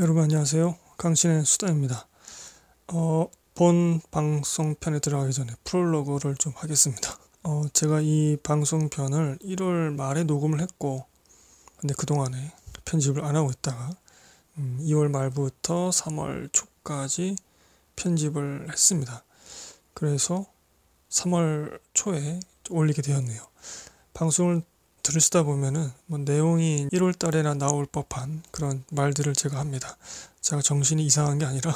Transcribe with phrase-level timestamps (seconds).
[0.00, 0.76] 여러분 안녕하세요.
[0.96, 2.06] 강신의 수다입니다.
[2.92, 7.18] 어, 본 방송편에 들어가기 전에 프롤로그를 좀 하겠습니다.
[7.42, 11.04] 어, 제가 이 방송편을 1월 말에 녹음을 했고,
[11.78, 12.52] 근데 그동안에
[12.84, 13.90] 편집을 안 하고 있다가,
[14.58, 17.34] 음, 2월 말부터 3월 초까지
[17.96, 19.24] 편집을 했습니다.
[19.94, 20.46] 그래서
[21.10, 22.38] 3월 초에
[22.70, 23.42] 올리게 되었네요.
[24.14, 24.62] 방송을
[25.08, 29.96] 들으시다 보면은 뭐 내용이 1월 달에나 나올 법한 그런 말들을 제가 합니다.
[30.42, 31.74] 제가 정신이 이상한 게 아니라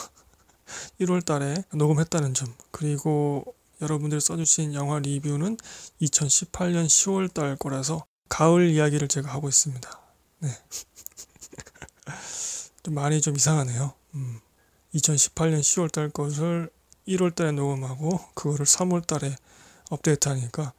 [1.00, 3.44] 1월 달에 녹음했다는 점 그리고
[3.80, 5.56] 여러분들이 써주신 영화 리뷰는
[6.02, 10.00] 2018년 10월 달 거라서 가을 이야기를 제가 하고 있습니다.
[10.40, 10.48] 네.
[12.84, 13.94] 좀 많이 좀 이상하네요.
[14.14, 14.40] 음.
[14.94, 16.68] 2018년 10월 달 것을
[17.08, 19.34] 1월 달에 녹음하고 그거를 3월 달에
[19.88, 20.74] 업데이트 하니까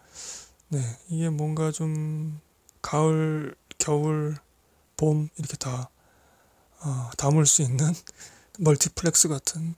[0.74, 2.42] 네, 이게 뭔가 좀
[2.82, 4.36] 가을, 겨울,
[4.98, 5.92] 봄 이렇게 다
[6.84, 7.94] 어, 담을 수 있는
[8.58, 9.76] 멀티플렉스 같은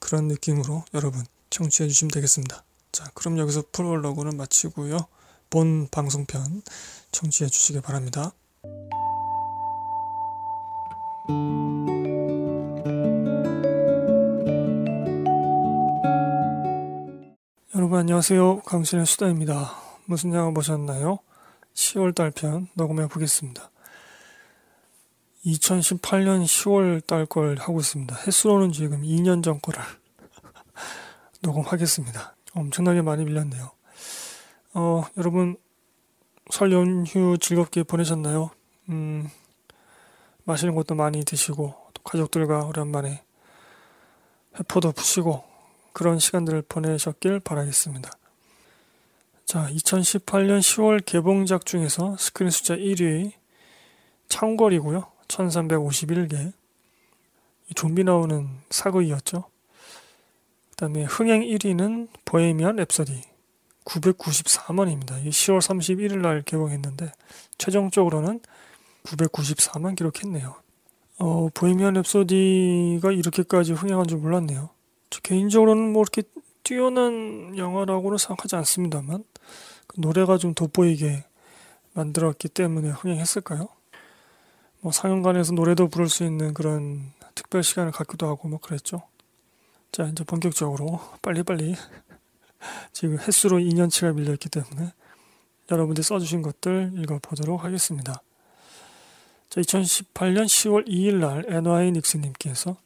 [0.00, 2.64] 그런 느낌으로 여러분 청취해 주시면 되겠습니다.
[2.90, 5.06] 자, 그럼 여기서 프롤로그는 마치고요.
[5.50, 6.62] 본 방송편
[7.12, 8.32] 청취해 주시기 바랍니다.
[17.76, 18.62] 여러분 안녕하세요.
[18.62, 19.83] 강신의 수다입니다.
[20.06, 21.18] 무슨 영화 보셨나요?
[21.74, 23.70] 10월 달편 녹음해 보겠습니다.
[25.46, 28.14] 2018년 10월 달 걸 하고 있습니다.
[28.26, 29.80] 횟수로는 지금 2년 전 거를
[31.42, 32.36] 녹음하겠습니다.
[32.54, 33.70] 엄청나게 많이 밀렸네요.
[34.74, 35.56] 어, 여러분
[36.50, 38.50] 설 연휴 즐겁게 보내셨나요?
[38.90, 39.28] 음,
[40.44, 43.22] 맛있는 것도 많이 드시고 또 가족들과 오랜만에
[44.58, 45.44] 회포도 푸시고
[45.92, 48.10] 그런 시간들을 보내셨길 바라겠습니다.
[49.46, 53.32] 자, 2018년 10월 개봉작 중에서 스크린 숫자 1위
[54.28, 55.04] 창궐이고요.
[55.28, 56.52] 1351개.
[57.74, 59.44] 좀비 나오는 사극이었죠.
[60.70, 63.20] 그 다음에 흥행 1위는 보헤미안 랩서디
[63.84, 65.22] 994만입니다.
[65.24, 67.12] 10월 31일 날 개봉했는데
[67.58, 68.40] 최종적으로는
[69.04, 70.54] 994만 기록했네요.
[71.18, 74.70] 어, 보헤미안 랩소디가 이렇게까지 흥행한 줄 몰랐네요.
[75.10, 76.22] 저 개인적으로는 뭐 이렇게
[76.64, 79.22] 뛰어난 영화라고는 생각하지 않습니다만
[79.86, 81.24] 그 노래가 좀 돋보이게
[81.92, 83.68] 만들었기 때문에 흥행했을까요?
[84.80, 89.02] 뭐 상영관에서 노래도 부를 수 있는 그런 특별 시간을 갖기도 하고 뭐 그랬죠.
[89.92, 91.76] 자 이제 본격적으로 빨리빨리
[92.92, 94.92] 지금 횟수로 2년치가 밀려있기 때문에
[95.70, 98.22] 여러분들이 써주신 것들 읽어보도록 하겠습니다.
[99.50, 102.76] 자 2018년 10월 2일 날 NY 닉스님께서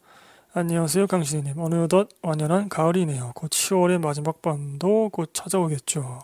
[0.55, 3.33] 안녕하세요 강신님 어느덧 완연한 가을이네요.
[3.35, 6.21] 곧 10월의 마지막 밤도 곧 찾아오겠죠.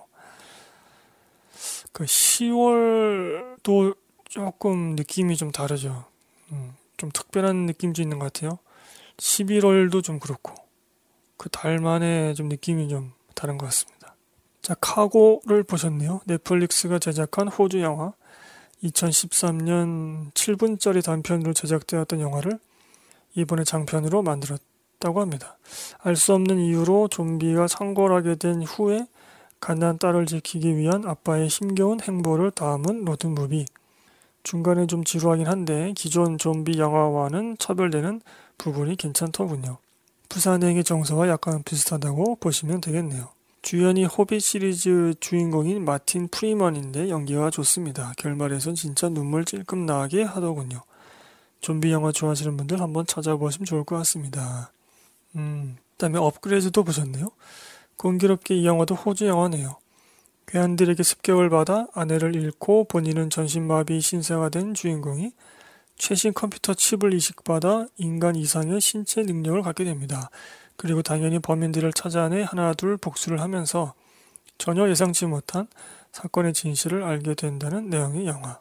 [1.93, 6.07] 그 10월도 조금 느낌이 좀 다르죠.
[6.53, 8.59] 음, 좀 특별한 느낌도 있는 것 같아요.
[9.19, 10.55] 11월도 좀 그렇고
[11.37, 14.17] 그 달만의 좀 느낌이 좀 다른 것 같습니다.
[14.63, 16.23] 자 카고를 보셨네요.
[16.25, 18.15] 넷플릭스가 제작한 호주 영화
[18.83, 22.59] 2013년 7분짜리 단편으로 제작되었던 영화를
[23.35, 25.59] 이번에 장편으로 만들었다고 합니다.
[26.01, 29.07] 알 수 없는 이유로 좀비가 창궐하게 된 후에
[29.61, 33.67] 갓난 딸을 지키기 위한 아빠의 힘겨운 행보를 담은 로드무비.
[34.43, 38.21] 중간에 좀 지루하긴 한데 기존 좀비 영화와는 차별되는
[38.59, 39.79] 부분이 괜찮더군요.
[40.29, 43.29] 부산행의 정서와 약간 비슷하다고 보시면 되겠네요.
[43.63, 48.13] 주연이 호빗 시리즈 주인공인 마틴 프리먼인데 연기가 좋습니다.
[48.19, 50.83] 결말에선 진짜 눈물 찔끔 나게 하더군요.
[51.65, 54.71] 좀비 영화 좋아하시는 분들 한번 찾아보시면 좋을 것 같습니다.
[55.35, 57.31] 음, 그다음에 업그레이드도 보셨네요.
[57.97, 59.79] 공교롭게 이 영화도 호주 영화네요.
[60.47, 65.33] 괴한들에게 습격을 받아 아내를 잃고 본인은 전신마비 신세가 된 주인공이
[65.97, 70.29] 최신 컴퓨터 칩을 이식받아 인간 이상의 신체 능력을 갖게 됩니다.
[70.77, 73.95] 그리고 당연히 범인들을 찾아내 하나 둘 복수를 하면서
[74.59, 75.67] 전혀 예상치 못한
[76.13, 78.61] 사건의 진실을 알게 된다는 내용의 영화.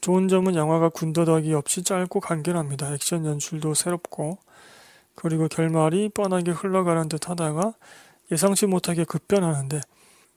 [0.00, 2.92] 좋은 점은 영화가 군더더기 없이 짧고 간결합니다.
[2.94, 4.38] 액션 연출도 새롭고
[5.14, 7.74] 그리고 결말이 뻔하게 흘러가는 듯 하다가
[8.32, 9.80] 예상치 못하게 급변하는데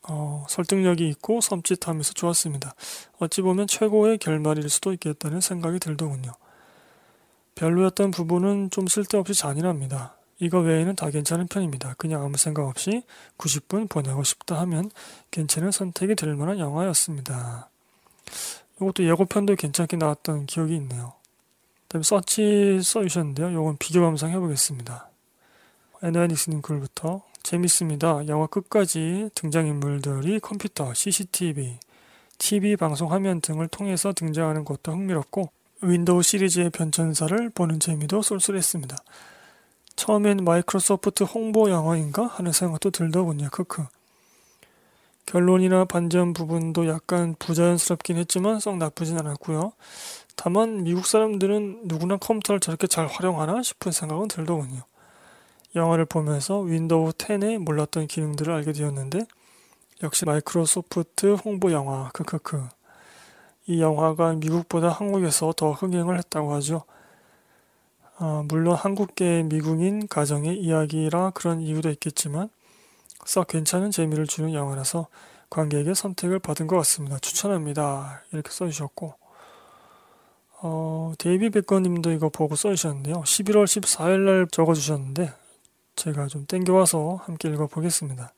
[0.10, 2.76] 어, 설득력이 있고 섬찟하면서 좋았습니다.
[3.20, 6.32] 어찌 보면 최고의 결말일 수도 있겠다는 생각이 들더군요.
[7.56, 10.18] 별로였던 부분은 좀 쓸데없이 잔인합니다.
[10.40, 11.94] 이거 외에는 다 괜찮은 편입니다.
[11.98, 13.04] 그냥 아무 생각 없이
[13.38, 14.92] 90분 보내고 싶다 하면
[15.32, 17.70] 괜찮은 선택이 될 만한 영화였습니다.
[18.78, 21.14] 이것도 예고편도 괜찮게 나왔던 기억이 있네요.
[21.88, 23.52] 다음에 서치 써주셨는데요.
[23.52, 25.10] 이건 비교 감상 해보겠습니다.
[26.02, 28.28] 에나닉스님 글부터 재밌습니다.
[28.28, 31.78] 영화 끝까지 등장인물들이 컴퓨터, CCTV,
[32.38, 38.98] TV 방송 화면 등을 통해서 등장하는 것도 흥미롭고 윈도우 시리즈의 변천사를 보는 재미도 쏠쏠했습니다.
[39.96, 43.50] 처음엔 마이크로소프트 홍보 영화인가 하는 생각도 들더군요.
[43.52, 43.86] 크크.
[45.26, 49.74] 결론이나 반전 부분도 약간 부자연스럽긴 했지만 썩 나쁘진 않았고요.
[50.36, 54.82] 다만 미국 사람들은 누구나 컴퓨터를 저렇게 잘 활용하나 싶은 생각은 들더군요.
[55.76, 59.26] 영화를 보면서 윈도우 10에 몰랐던 기능들을 알게 되었는데
[60.04, 62.62] 역시 마이크로소프트 홍보 영화 크크크
[63.68, 66.84] 이 영화가 미국보다 한국에서 더 흥행을 했다고 하죠.
[68.18, 72.50] 아, 물론 한국계 미국인 가정의 이야기라 그런 이유도 있겠지만
[73.26, 75.08] 썩 괜찮은 재미를 주는 영화라서
[75.50, 77.20] 관객에게 선택을 받은 것 같습니다.
[77.20, 78.24] 추천합니다.
[78.32, 79.16] 이렇게 써주셨고
[80.62, 83.22] 어, 데이비 베컴님도 이거 보고 써주셨는데요.
[83.22, 85.34] 11월 14일 날 적어주셨는데
[85.96, 88.34] 제가 좀 땡겨와서 함께 읽어보겠습니다.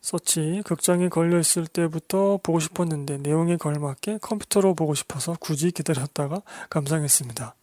[0.00, 7.54] 서치 극장에 걸려 있을 때부터 보고 싶었는데 내용에 걸맞게 컴퓨터로 보고 싶어서 굳이 기다렸다가 감상했습니다.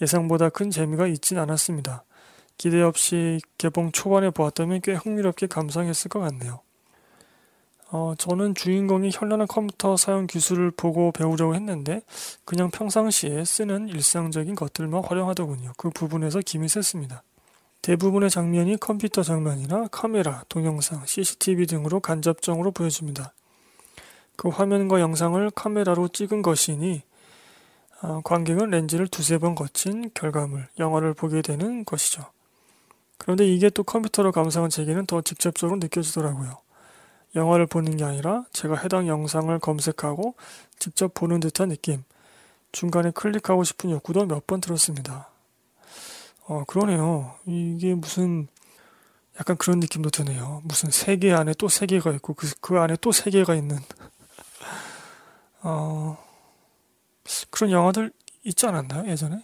[0.00, 2.04] 예상보다 큰 재미가 있진 않았습니다.
[2.58, 6.60] 기대 없이 개봉 초반에 보았다면 꽤 흥미롭게 감상했을 것 같네요.
[7.90, 12.02] 어, 저는 주인공이 현란한 컴퓨터 사용 기술을 보고 배우려고 했는데
[12.44, 15.72] 그냥 평상시에 쓰는 일상적인 것들만 활용하더군요.
[15.78, 17.22] 그 부분에서 김이 셌습니다.
[17.80, 23.32] 대부분의 장면이 컴퓨터 장면이나 카메라, 동영상, CCTV 등으로 간접적으로 보여집니다.
[24.36, 27.02] 그 화면과 영상을 카메라로 찍은 것이니
[28.02, 32.26] 어, 관객은 렌즈를 두세 번 거친 결과물, 영화를 보게 되는 것이죠.
[33.18, 36.58] 그런데 이게 또 컴퓨터로 감상한 제게는 더 직접적으로 느껴지더라고요.
[37.34, 40.34] 영화를 보는 게 아니라 제가 해당 영상을 검색하고
[40.78, 42.04] 직접 보는 듯한 느낌.
[42.72, 45.30] 중간에 클릭하고 싶은 욕구도 몇 번 들었습니다.
[46.46, 47.34] 어, 그러네요.
[47.46, 48.48] 이게 무슨
[49.38, 50.62] 약간 그런 느낌도 드네요.
[50.64, 53.78] 무슨 세계 안에 또 세계가 있고 그, 그 안에 또 세계가 있는
[55.62, 56.16] 어,
[57.50, 58.12] 그런 영화들
[58.44, 59.08] 있지 않았나요?
[59.10, 59.42] 예전에?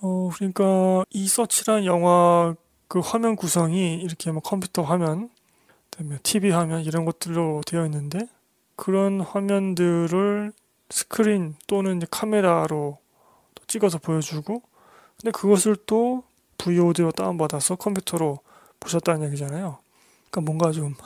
[0.00, 2.54] 어, 그러니까 이 서치란 영화
[2.90, 5.30] 그 화면 구성이 이렇게 뭐 컴퓨터 화면,
[5.90, 8.28] 그다음에 TV 화면 이런 것들로 되어 있는데
[8.74, 10.52] 그런 화면들을
[10.88, 12.98] 스크린 또는 카메라로
[13.68, 14.62] 찍어서 보여주고
[15.20, 16.24] 근데 그것을 또
[16.58, 18.40] VOD로 다운받아서 컴퓨터로
[18.80, 19.78] 보셨다는 얘기잖아요.
[20.28, 20.96] 그러니까 뭔가 좀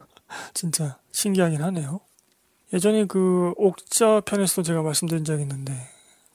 [0.54, 2.00] 진짜 신기하긴 하네요.
[2.72, 5.74] 예전에 그 옥자 편에서도 제가 말씀드린 적이 있는데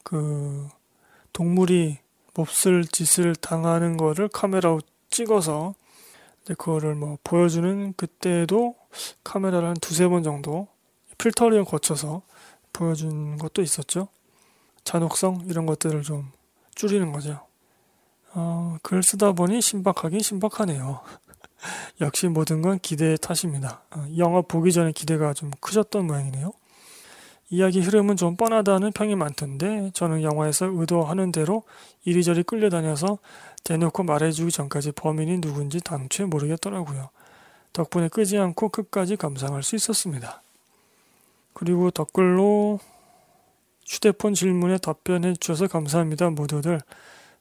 [0.04, 0.68] 그
[1.32, 1.98] 동물이
[2.34, 4.78] 몹쓸 짓을 당하는 거를 카메라로
[5.10, 5.74] 찍어서
[6.46, 8.74] 그거를 뭐 보여주는 그때도
[9.24, 10.68] 카메라를 한 두세 번 정도
[11.18, 12.22] 필터링을 거쳐서
[12.72, 14.08] 보여준 것도 있었죠.
[14.84, 16.32] 잔혹성 이런 것들을 좀
[16.74, 17.40] 줄이는 거죠.
[18.32, 21.00] 어, 글 쓰다 보니 신박하긴 신박하네요.
[22.00, 23.82] 역시 모든 건 기대의 탓입니다.
[23.90, 26.52] 어, 영화 보기 전에 기대가 좀 크셨던 모양이네요.
[27.50, 31.64] 이야기 흐름은 좀 뻔하다는 평이 많던데 저는 영화에서 의도하는 대로
[32.04, 33.18] 이리저리 끌려다녀서
[33.64, 37.10] 대놓고 말해주기 전까지 범인이 누군지 당최 모르겠더라고요.
[37.72, 40.42] 덕분에 끄지 않고 끝까지 감상할 수 있었습니다.
[41.52, 42.78] 그리고 댓글로
[43.84, 46.80] 휴대폰 질문에 답변해 주셔서 감사합니다 모두들.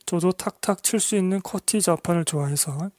[0.08, 2.90] 저도 탁탁 칠 수 있는 커티 자판을 좋아해서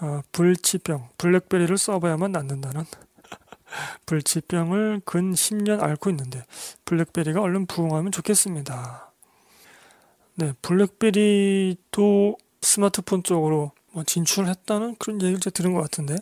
[0.00, 2.84] 어, 불치병, 블랙베리를 써봐야만 낫는다는
[4.06, 6.44] 불치병을 근 10년 앓고 있는데
[6.84, 9.12] 블랙베리가 얼른 부흥하면 좋겠습니다.
[10.34, 16.16] 네, 블랙베리도 스마트폰 쪽으로 뭐 진출했다는 그런 얘기를 제가 들은 것 같은데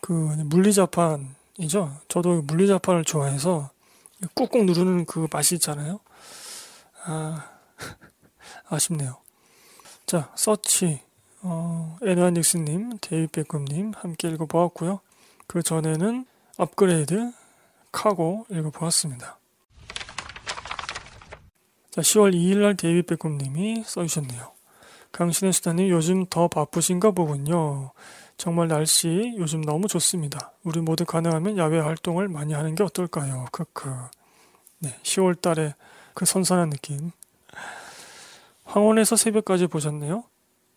[0.00, 2.00] 그 물리자판이죠.
[2.08, 3.70] 저도 물리자판을 좋아해서
[4.34, 6.00] 꾹꾹 누르는 그 맛이 있잖아요.
[7.04, 7.50] 아,
[8.68, 9.16] 아쉽네요.
[10.06, 11.00] 자, 서치,
[11.42, 15.00] 어, 에드완 닉스님, 데이비 베컴님 함께 읽어보았고요.
[15.46, 16.26] 그 전에는
[16.58, 17.32] 업그레이드,
[17.92, 19.38] 카고 읽어보았습니다.
[21.90, 24.52] 자, 10월 2일날 데이비 베컴님이 써주셨네요.
[25.12, 27.92] 강신의 수다님 요즘 더 바쁘신가 보군요.
[28.38, 30.52] 정말 날씨 요즘 너무 좋습니다.
[30.62, 33.46] 우리 모두 가능하면 야외 활동을 많이 하는 게 어떨까요?
[33.52, 33.90] 크크.
[34.78, 35.74] 네, 10월 달에
[36.14, 37.10] 그 선선한 느낌.
[38.64, 40.24] 황혼에서 새벽까지 보셨네요.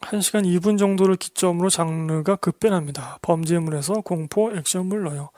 [0.02, 3.20] 1시간 2분 정도를 기점으로 장르가 급변합니다.
[3.22, 5.30] 범죄물에서 공포, 액션물로요.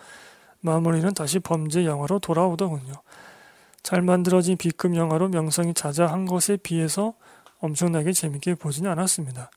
[0.61, 2.93] 마무리는 다시 범죄 영화로 돌아오더군요.
[3.83, 7.13] 잘 만들어진 B급 영화로 명성이 자자한 것에 비해서
[7.59, 9.51] 엄청나게 재밌게 보지는 않았습니다.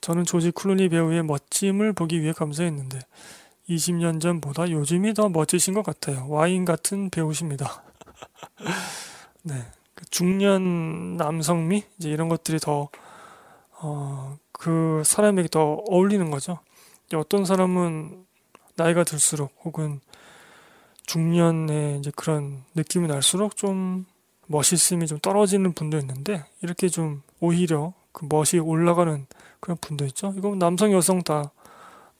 [0.00, 3.00] 저는 조지 클루니 배우의 멋짐을 보기 위해 감사했는데
[3.68, 6.26] 20년 전보다 요즘이 더 멋지신 것 같아요.
[6.28, 7.82] 와인 같은 배우십니다.
[9.42, 9.54] 네.
[9.94, 12.88] 그 중년 남성미 이제 이런 것들이 더
[13.80, 16.58] 어, 그 사람에게 더 어울리는 거죠.
[17.14, 18.24] 어떤 사람은
[18.76, 20.00] 나이가 들수록 혹은
[21.06, 24.06] 중년의 이제 그런 느낌이 날수록 좀
[24.46, 29.26] 멋있음이 좀 떨어지는 분도 있는데 이렇게 좀 오히려 그 멋이 올라가는
[29.60, 30.34] 그런 분도 있죠.
[30.36, 31.50] 이건 남성 여성 다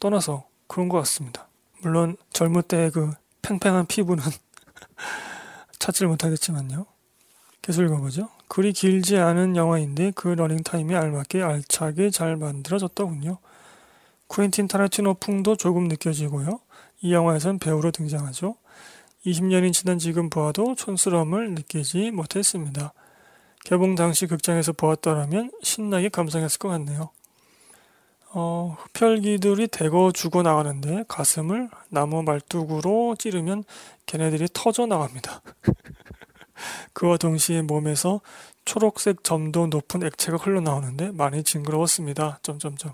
[0.00, 1.49] 떠나서 그런 것 같습니다.
[1.83, 3.12] 물론 젊을 때 그
[3.45, 4.25] 팽팽한 피부는
[5.79, 6.87] 찾지를 못하겠지만요.
[7.61, 8.29] 계속 읽어보죠.
[8.49, 13.38] 글이 길지 않은 영화인데 그 러닝타임에 알맞게 알차게 잘 만들어졌더군요.
[14.29, 16.61] 쿠엔틴 타라티노 풍도 조금 느껴지고요.
[17.03, 18.57] 이 영화에선 배우로 등장하죠.
[19.26, 22.93] 20년이 지난 지금 보아도 촌스러움을 느끼지 못했습니다.
[23.64, 27.11] 개봉 당시 극장에서 보았더라면 신나게 감상했을 것 같네요.
[28.33, 33.64] 어, 흡혈귀들이 대거 죽어 나가는데 가슴을 나무 말뚝으로 찌르면
[34.07, 35.40] 걔네들이 터져 나갑니다.
[36.93, 38.21] 그와 동시에 몸에서
[38.64, 42.40] 초록색 점도 높은 액체가 흘러나오는데 많이 징그러웠습니다.
[42.43, 42.93] 점점점.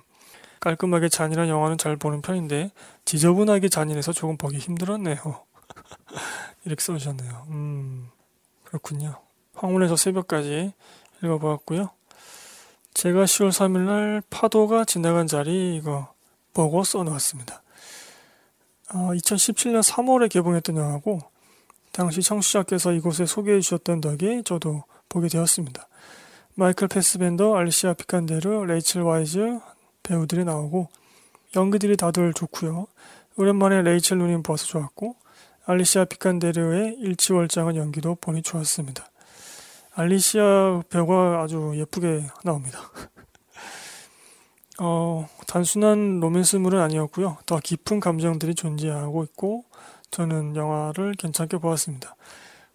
[0.61, 2.71] 깔끔하게 잔인한 영화는 잘 보는 편인데
[3.07, 5.50] 지저분하게 잔인해서 조금 보기 힘들었네요.
[6.65, 7.47] 이렇게 써주셨네요.
[7.51, 8.11] 음,
[8.65, 9.21] 그렇군요.
[9.55, 10.73] 황혼에서 새벽까지
[11.23, 11.91] 읽어보았고요.
[12.95, 16.13] 제가 10월 3일날 파도가 지나간 자리 이거
[16.53, 17.63] 보고 써놓았습니다.
[18.93, 21.21] 어, 2017년 3월에 개봉했던 영화고
[21.93, 25.89] 당시 청취자께서 이곳에 소개해 주셨던 덕에 저도 보게 되었습니다.
[26.55, 29.61] 마이클 패스벤더, 알리시아 비칸데르, 레이첼 와이즈
[30.03, 30.89] 배우들이 나오고
[31.57, 32.87] 연기들이 다들 좋고요.
[33.37, 35.17] 오랜만에 레이첼 누님 봐서 좋았고
[35.71, 39.09] 알리시아 피칸데르의 일치월장한 연기도 보니 좋았습니다.
[39.95, 42.81] 알리시아 배우가 아주 예쁘게 나옵니다.
[44.81, 47.39] 어, 단순한 로맨스물은 아니었고요.
[47.47, 49.65] 더 깊은 감정들이 존재하고 있고
[50.11, 52.17] 저는 영화를 괜찮게 보았습니다.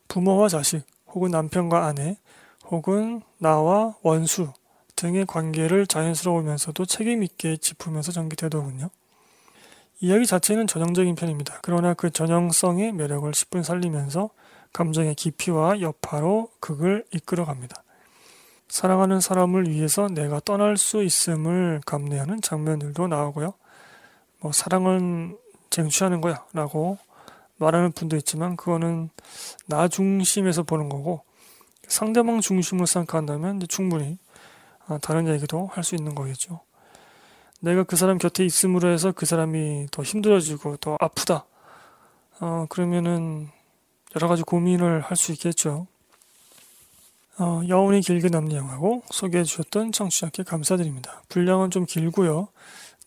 [0.08, 2.18] 부모와 자식, 혹은 남편과 아내,
[2.70, 4.54] 혹은 나와 원수
[4.96, 8.90] 등의 관계를 자연스러우면서도 책임있게 짚으면서 전개되더군요.
[10.00, 11.60] 이야기 자체는 전형적인 편입니다.
[11.62, 14.30] 그러나 그 전형성의 매력을 10분 살리면서
[14.74, 17.82] 감정의 깊이와 여파로 극을 이끌어갑니다.
[18.68, 23.54] 사랑하는 사람을 위해서 내가 떠날 수 있음을 감내하는 장면들도 나오고요.
[24.42, 25.38] 뭐 사랑은
[25.70, 26.98] 쟁취하는 거야 라고
[27.58, 29.10] 말하는 분도 있지만 그거는
[29.68, 31.24] 나 중심에서 보는 거고
[31.88, 34.18] 상대방 중심으로 생각한다면 충분히
[34.88, 36.65] 아, 다른 얘기도 할 수 있는 거겠죠.
[37.62, 41.46] 내가 그 사람 곁에 있음으로 해서 그 사람이 더 힘들어지고 더 아프다.
[42.40, 43.50] 어, 그러면은
[44.16, 45.88] 여러 가지 고민을 할 수 있겠죠.
[47.38, 51.22] 어, 여운이 길게 남는 영화고 소개해 주셨던 청취자께 감사드립니다.
[51.30, 52.48] 분량은 좀 길고요.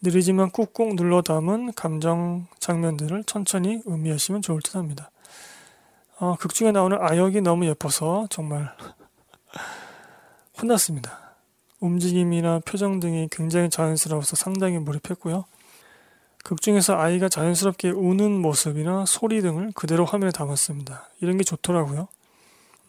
[0.03, 5.11] 느리지만 꾹꾹 눌러 담은 감정 장면들을 천천히 음미하시면 좋을 듯 합니다.
[6.19, 8.71] 어, 극 중에 나오는 아역이 너무 예뻐서 정말
[10.61, 11.28] 혼났습니다.
[11.81, 15.45] 움직임이나 표정 등이 굉장히 자연스러워서 상당히 몰입했고요.
[16.45, 21.09] 극 중에서 아이가 자연스럽게 우는 모습이나 소리 등을 그대로 화면에 담았습니다.
[21.21, 22.09] 이런 게 좋더라고요.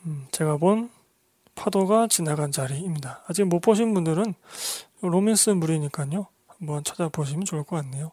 [0.05, 0.89] 음, 제가 본
[1.55, 3.23] 파도가 지나간 자리입니다.
[3.27, 4.33] 아직 못 보신 분들은
[5.01, 6.27] 로맨스 물이니까요.
[6.47, 8.11] 한번 찾아보시면 좋을 것 같네요.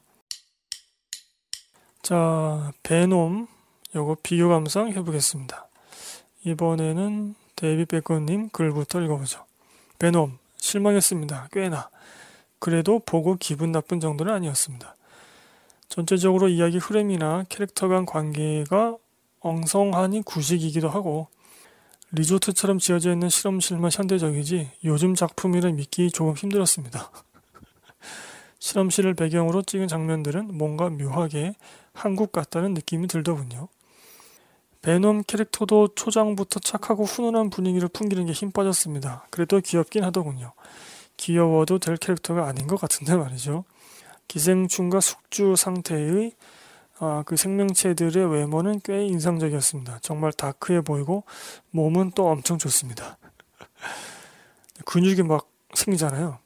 [2.03, 3.47] 자, 베놈
[3.95, 5.69] 요거 비교 감상 해보겠습니다.
[6.45, 9.45] 이번에는 데이비 베컴님 글부터 읽어보죠.
[9.99, 11.49] 베놈 실망했습니다.
[11.53, 11.89] 꽤나.
[12.59, 14.97] 그래도 보고 기분 나쁜 정도는 아니었습니다.
[15.89, 18.97] 전체적으로 이야기 흐름이나 캐릭터 간 관계가
[19.41, 21.29] 엉성하니 구식이기도 하고
[22.13, 27.11] 리조트처럼 지어져 있는 실험실만 현대적이지 요즘 작품이라 믿기 조금 힘들었습니다.
[28.59, 31.55] 실험실을 배경으로 찍은 장면들은 뭔가 묘하게
[31.93, 33.69] 한국 같다는 느낌이 들더군요.
[34.87, 39.27] 베놈 캐릭터도 초장부터 착하고 훈훈한 분위기를 풍기는 게 힘 빠졌습니다.
[39.31, 40.53] 그래도 귀엽긴 하더군요.
[41.17, 43.65] 귀여워도 될 캐릭터가 아닌 것 같은데 말이죠.
[44.29, 46.31] 기생충과 숙주 상태의
[47.01, 49.99] 아, 그 생명체들의 외모는 꽤 인상적이었습니다.
[50.03, 51.25] 정말 다크해 보이고
[51.73, 53.19] 몸은 또 엄청 좋습니다.
[54.85, 56.39] 근육이 막 생기잖아요.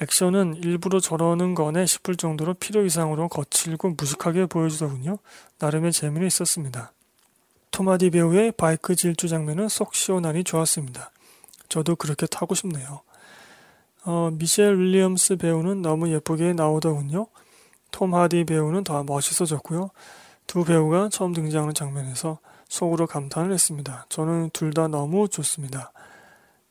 [0.00, 5.18] 액션은 일부러 저러는 거네 싶을 정도로 필요 이상으로 거칠고 무식하게 보여주더군요.
[5.58, 6.92] 나름의 재미는 있었습니다.
[7.70, 11.10] 토마디 배우의 바이크 질주 장면은 속 시원하니 좋았습니다.
[11.68, 13.00] 저도 그렇게 타고 싶네요.
[14.04, 17.26] 어, 미셸 윌리엄스 배우는 너무 예쁘게 나오더군요.
[17.90, 19.90] 톰 하디 배우는 더 멋있어졌고요.
[20.46, 24.06] 두 배우가 처음 등장하는 장면에서 속으로 감탄을 했습니다.
[24.08, 25.92] 저는 둘 다 너무 좋습니다.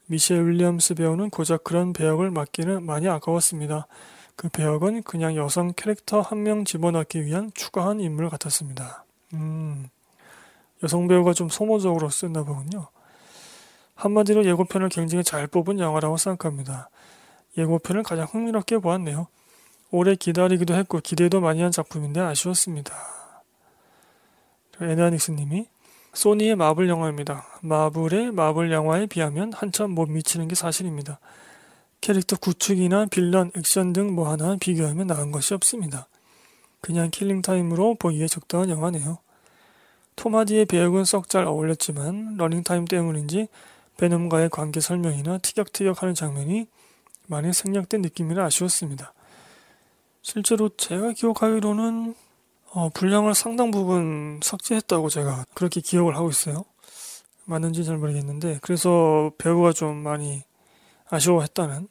[0.07, 3.87] 미셸 윌리엄스 배우는 고작 그런 배역을 맡기는 많이 아까웠습니다.
[4.35, 9.05] 그 배역은 그냥 여성 캐릭터 한 명 집어넣기 위한 추가한 인물 같았습니다.
[9.33, 9.89] 음,
[10.83, 12.87] 여성 배우가 좀 소모적으로 쓰나 보군요.
[13.95, 16.89] 한마디로 예고편을 굉장히 잘 뽑은 영화라고 생각합니다.
[17.57, 19.27] 예고편을 가장 흥미롭게 보았네요.
[19.91, 22.93] 오래 기다리기도 했고 기대도 많이 한 작품인데 아쉬웠습니다.
[24.79, 25.67] 에나닉스 님이
[26.13, 27.45] 소니의 마블 영화입니다.
[27.61, 31.19] 마블의 마블 영화에 비하면 한참 못 미치는 게 사실입니다.
[32.01, 36.07] 캐릭터 구축이나 빌런, 액션 등 뭐 하나 비교하면 나은 것이 없습니다.
[36.81, 39.17] 그냥 킬링타임으로 보기에 적당한 영화네요.
[40.19, 43.47] 톰 하디의 배역은 썩 잘 어울렸지만 러닝타임 때문인지
[43.95, 46.67] 베놈과의 관계 설명이나 티격태격하는 장면이
[47.27, 49.13] 많이 생략된 느낌이라 아쉬웠습니다.
[50.21, 52.15] 실제로 제가 기억하기로는
[52.71, 56.65] 어, 분량을 상당 부분 삭제했다고 제가 그렇게 기억을 하고 있어요.
[57.45, 60.43] 맞는지 잘 모르겠는데 그래서 배우가 좀 많이
[61.09, 61.87] 아쉬워했다는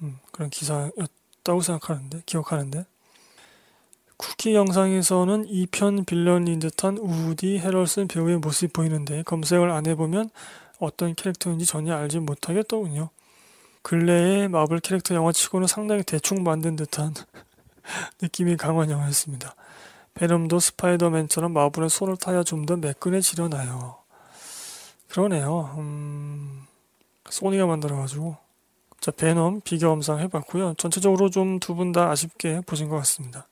[0.00, 2.86] 음, 그런 기사였다고 생각하는데 기억하는데
[4.16, 10.30] 쿠키 영상에서는 2편 빌런인 듯한 우디 헤럴슨 배우의 모습이 보이는데 검색을 안 해보면
[10.78, 13.10] 어떤 캐릭터인지 전혀 알지 못하겠더군요.
[13.82, 17.14] 근래의 마블 캐릭터 영화치고는 상당히 대충 만든 듯한
[18.22, 19.54] 느낌이 강한 영화였습니다.
[20.14, 23.96] 베놈도 스파이더맨처럼 마블의 손을 타야 좀 더 매끈해지려나요.
[25.08, 25.74] 그러네요.
[25.78, 26.62] 음,
[27.28, 28.36] 소니가 만들어가지고
[29.00, 30.74] 자 베놈 비교 감상 해봤고요.
[30.78, 33.46] 전체적으로 좀 두 분 다 아쉽게 보신 것 같습니다.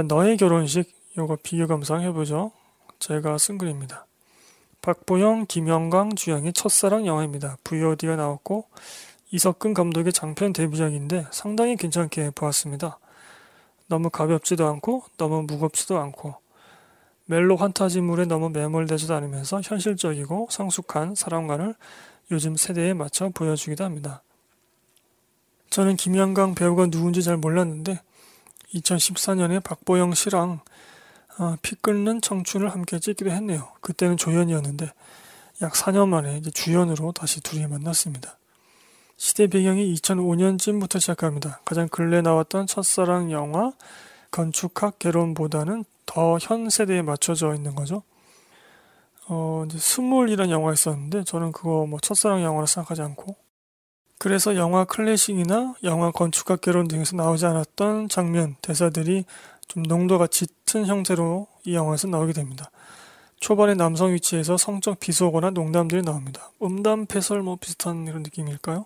[0.00, 2.52] 자 너의 결혼식 요거 비교 감상 해보죠.
[3.00, 4.06] 제가 쓴 글입니다.
[4.80, 7.58] 박보영, 김영광 주연의 첫사랑 영화입니다.
[7.64, 8.64] VOD가 나왔고
[9.30, 12.98] 이석근 감독의 장편 데뷔작인데 상당히 괜찮게 보았습니다.
[13.88, 16.36] 너무 가볍지도 않고 너무 무겁지도 않고
[17.26, 21.74] 멜로 환타지물에 너무 매몰되지도 않으면서 현실적이고 성숙한 사랑관을
[22.30, 24.22] 요즘 세대에 맞춰 보여주기도 합니다.
[25.68, 28.00] 저는 김양강 배우가 누군지 잘 몰랐는데
[28.74, 30.60] 2014년에 박보영 씨랑
[31.38, 33.68] 어, 피 끓는 청춘을 함께 찍기도 했네요.
[33.80, 34.92] 그때는 조연이었는데
[35.62, 38.36] 약 4년 만에 이제 주연으로 다시 둘이 만났습니다.
[39.16, 41.60] 시대 배경이 2005년쯤부터 시작합니다.
[41.64, 43.72] 가장 근래 나왔던 첫사랑 영화
[44.30, 48.02] 건축학 개론보다는 더 현 세대에 맞춰져 있는 거죠.
[49.28, 53.36] 어, 이제 스물이라는 영화 있었는데 저는 그거 뭐 첫사랑 영화로 생각하지 않고
[54.20, 59.24] 그래서 영화 클래식이나 영화 건축학 개론 등에서 나오지 않았던 장면, 대사들이
[59.66, 62.70] 좀 농도가 짙은 형태로 이 영화에서 나오게 됩니다.
[63.38, 66.50] 초반에 남성 위치에서 성적 비속어나 농담들이 나옵니다.
[66.62, 68.84] 음담 패설 뭐 비슷한 이런 느낌일까요?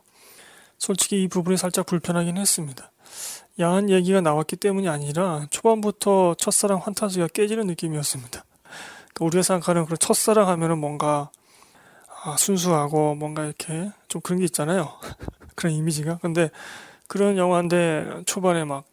[0.79, 2.93] 솔직히 이 부분이 살짝 불편하긴 했습니다.
[3.59, 8.45] 야한 얘기가 나왔기 때문이 아니라 초반부터 첫사랑 환타지가 깨지는 느낌이었습니다.
[9.13, 11.33] 그러니까 우리가 생각하는 그런 첫사랑 하면은 뭔가
[12.27, 14.89] 아, 순수하고 뭔가 이렇게 좀 그런 게 있잖아요.
[15.55, 16.19] 그런 이미지가.
[16.23, 16.51] 근데
[17.07, 18.85] 그런 영화인데 초반에 막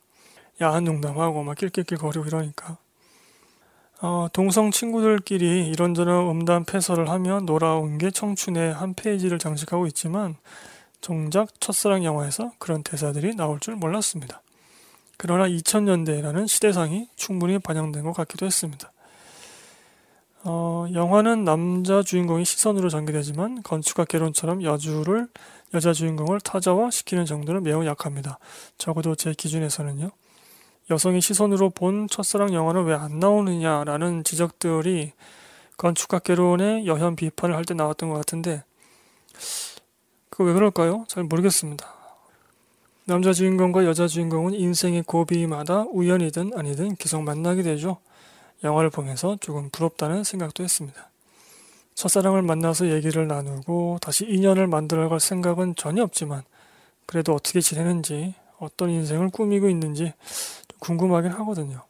[0.62, 2.78] 야한 농담하고 막 낄낄낄 거리고 이러니까
[4.02, 10.36] 어, 동성 친구들끼리 이런저런 음담 패설을 하며 놀아온 게 청춘의 한 페이지를 장식하고 있지만
[11.00, 14.42] 정작 첫사랑 영화에서 그런 대사들이 나올 줄 몰랐습니다.
[15.16, 18.92] 그러나 2000년대라는 시대상이 충분히 반영된 것 같기도 했습니다.
[20.44, 25.28] 어, 영화는 남자 주인공이 시선으로 전개되지만 건축학 개론처럼 여주를
[25.74, 28.40] 여자 주인공을 타자화 시키는 정도는 매우 약합니다.
[28.78, 30.10] 적어도 제 기준에서는요.
[30.90, 35.14] 여성의 시선으로 본 첫사랑 영화는 왜 안 나오느냐라는 지적들이
[35.78, 38.64] 건축학 개론의 여현 비판을 할 때 나왔던 것 같은데
[40.30, 41.06] 그거 왜 그럴까요?
[41.08, 41.88] 잘 모르겠습니다.
[43.06, 47.98] 남자 주인공과 여자 주인공은 인생의 고비마다 우연이든 아니든 계속 만나게 되죠.
[48.64, 51.10] 영화를 보면서 조금 부럽다는 생각도 했습니다.
[51.96, 56.44] 첫사랑을 만나서 얘기를 나누고 다시 인연을 만들어 갈 생각은 전혀 없지만
[57.06, 60.14] 그래도 어떻게 지내는지 어떤 인생을 꾸미고 있는지
[60.80, 61.84] 궁금하긴 하거든요.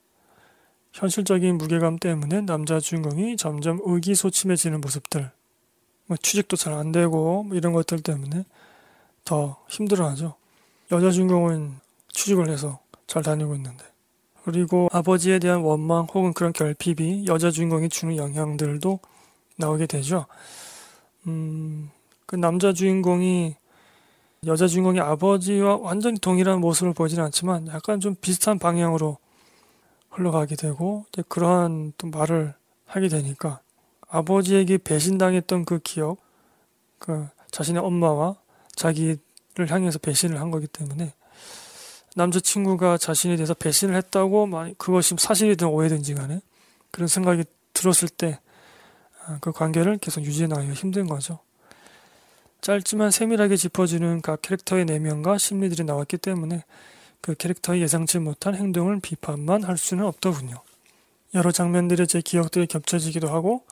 [0.94, 5.32] 현실적인 무게감 때문에 남자 주인공이 점점 의기소침해지는 모습들
[6.08, 8.44] 뭐 취직도 잘 안 되고 뭐 이런 것들 때문에
[9.24, 10.36] 더 힘들어하죠.
[10.92, 11.80] 여자 주인공은
[12.10, 13.86] 취직을 해서 잘 다니고 있는데
[14.44, 19.00] 그리고 아버지에 대한 원망 혹은 그런 결핍이 여자 주인공이 주는 영향들도
[19.58, 20.26] 나오게 되죠.
[21.28, 21.92] 음,
[22.26, 23.56] 그 남자 주인공이
[24.48, 29.18] 여자 주인공이 아버지와 완전히 동일한 모습을 보지는 않지만 약간 좀 비슷한 방향으로
[30.10, 33.62] 흘러가게 되고 그러한 또 말을 하게 되니까
[34.10, 36.18] 아버지에게 배신당했던 그 기억,
[36.98, 38.36] 그 자신의 엄마와
[38.76, 39.20] 자기를
[39.70, 41.14] 향해서 배신을 한 거기 때문에
[42.16, 46.42] 남자친구가 자신에 대해서 배신을 했다고 그것이 사실이든 오해든지 간에
[46.92, 47.44] 그런 생각이
[47.74, 48.40] 들었을 때그
[49.26, 51.40] 아, 관계를 계속 유지해 나가기가 힘든 거죠.
[52.62, 56.64] 짧지만 세밀하게 짚어주는 각 캐릭터의 내면과 심리들이 나왔기 때문에
[57.22, 60.62] 그 캐릭터의 예상치 못한 행동을 비판만 할 수는 없더군요.
[61.34, 63.64] 여러 장면들의 제 기억들이 겹쳐지기도 하고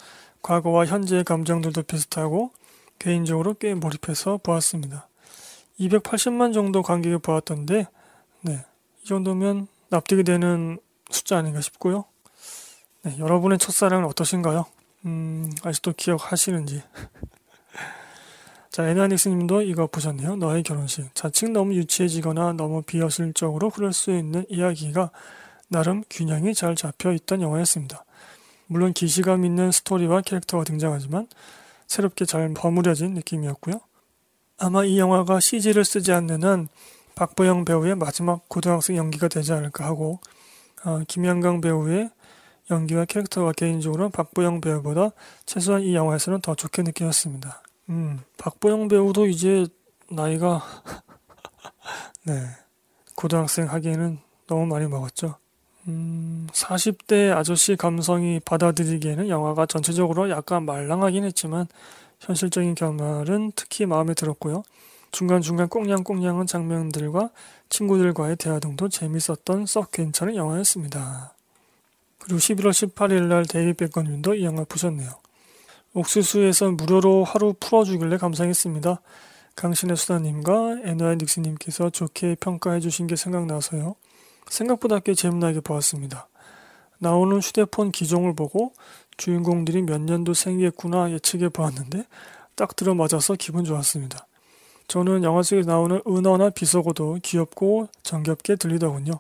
[0.42, 2.52] 과거와 현재의 감정들도 비슷하고
[3.00, 5.08] 개인적으로 꽤 몰입해서 보았습니다.
[5.80, 7.86] 280만 정도 관객이 보았던데 네,
[9.04, 12.06] 이 정도면 납득이 되는 숫자 아닌가 싶고요.
[13.04, 14.66] 네, 여러분의 첫사랑은 어떠신가요?
[15.06, 16.84] 음, 아직도 기억하시는지.
[18.70, 20.36] 자, 에나닉스님도 이거 보셨네요.
[20.36, 21.14] 너의 결혼식.
[21.16, 25.12] 자칭 너무 유치해지거나 너무 비현실적으로 흐를 수 있는 이야기가
[25.70, 28.06] 나름 균형이 잘 잡혀 있던 영화였습니다.
[28.68, 31.28] 물론 기시감 있는 스토리와 캐릭터가 등장하지만
[31.88, 33.82] 새롭게 잘 버무려진 느낌이었고요.
[34.60, 36.68] 아마 이 영화가 CG를 쓰지 않는 한
[37.20, 40.22] 박보영 배우의 마지막 고등학생 연기가 되지 않을까 하고
[40.86, 42.10] 어, 김양강 배우의
[42.72, 45.10] 연기와 캐릭터가 개인적으로 박보영 배우보다
[45.46, 47.62] 최소한 이 영화에서는 더 좋게 느껴졌습니다.
[47.90, 49.68] 음, 박보영 배우도 이제
[50.10, 50.64] 나이가
[52.26, 52.42] 네
[53.16, 55.36] 고등학생 하기에는 너무 많이 먹었죠.
[55.90, 61.68] 음, 40대 아저씨 감성이 받아들이기에는 영화가 전체적으로 약간 말랑하긴 했지만
[62.22, 64.64] 현실적인 결말은 특히 마음에 들었고요.
[65.12, 67.30] 중간중간 꽁냥꽁냥한 장면들과
[67.70, 71.34] 친구들과의 대화 등도 재밌었던 썩 괜찮은 영화였습니다.
[72.20, 75.10] 그리고 11월 18일 날 데이비 백건님도 이 영화 보셨네요.
[75.94, 79.02] 옥수수에서 무료로 하루 풀어주길래 감상했습니다.
[79.56, 83.96] 강신의 수다님과 에너의 닉스님께서 좋게 평가해 주신 게 생각나서요.
[84.50, 86.28] 생각보다 꽤 재미나게 보았습니다.
[87.00, 88.74] 나오는 휴대폰 기종을 보고
[89.18, 92.06] 주인공들이 몇 년도 생이겠구나 예측해 보았는데
[92.56, 94.28] 딱 들어맞아서 기분 좋았습니다.
[94.90, 99.20] 저는 영화 속에 나오는 은어나 비속어도 귀엽고 정겹게 들리더군요.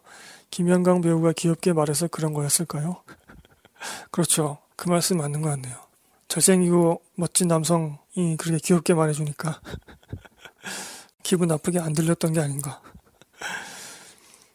[0.49, 3.03] 김현강 배우가 귀엽게 말해서 그런 거였을까요?
[4.09, 4.57] 그렇죠.
[4.75, 5.75] 그 말씀 맞는 것 같네요.
[6.27, 9.61] 잘생기고 멋진 남성이 그렇게 귀엽게 말해주니까
[11.21, 12.81] 기분 나쁘게 안 들렸던 게 아닌가.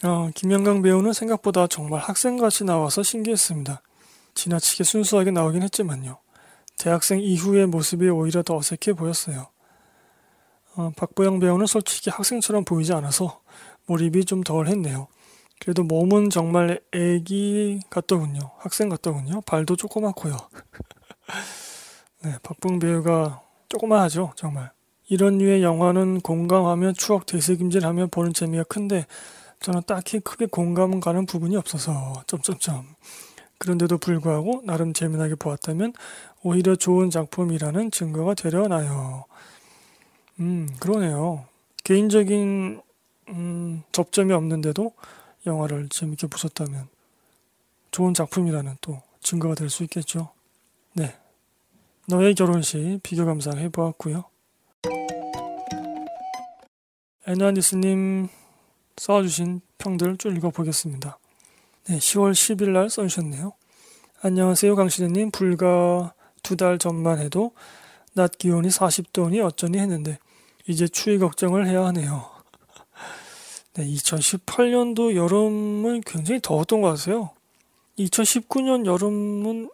[0.03, 3.83] 어, 김영강 배우는 생각보다 정말 학생같이 나와서 신기했습니다.
[4.35, 6.18] 지나치게 순수하게 나오긴 했지만요.
[6.77, 9.53] 대학생 이후의 모습이 오히려 더 어색해 보였어요.
[10.76, 13.40] 어, 박보영 배우는 솔직히 학생처럼 보이지 않아서
[13.87, 15.08] 몰입이 좀 덜 했네요.
[15.60, 18.40] 그래도 몸은 정말 애기 같더군요.
[18.58, 19.40] 학생 같더군요.
[19.42, 20.37] 발도 조그맣고요.
[22.24, 24.72] 네, 박보영 배우가 조그마하죠, 정말.
[25.08, 29.06] 이런 류의 영화는 공감하며 추억 되새김질하며 보는 재미가 큰데
[29.60, 32.87] 저는 딱히 크게 공감 가는 부분이 없어서 점점점
[33.58, 35.92] 그런데도 불구하고 나름 재미나게 보았다면
[36.42, 39.24] 오히려 좋은 작품이라는 증거가 되려나요.
[40.40, 41.46] 음 그러네요.
[41.84, 42.80] 개인적인
[43.28, 44.92] 음, 접점이 없는데도
[45.46, 46.88] 영화를 재밌게 보셨다면
[47.90, 50.30] 좋은 작품이라는 또 증거가 될 수 있겠죠.
[50.94, 51.14] 네.
[52.08, 54.24] 너의 결혼식 비교 감상 해보았고요.
[57.26, 58.28] 애나니스님
[58.96, 61.18] 써주신 평들 쭉 읽어보겠습니다.
[61.88, 63.52] 네, 10월 10일 날 써주셨네요.
[64.22, 65.30] 안녕하세요, 강시대님.
[65.30, 67.52] 불과 두 달 전만 해도
[68.14, 70.18] 낮 기온이 40도니 어쩌니 했는데
[70.66, 72.31] 이제 추위 걱정을 해야 하네요.
[73.74, 77.31] 네, 2018년도 여름은 굉장히 더웠던 것 같아요.
[77.98, 79.70] 2019년 여름은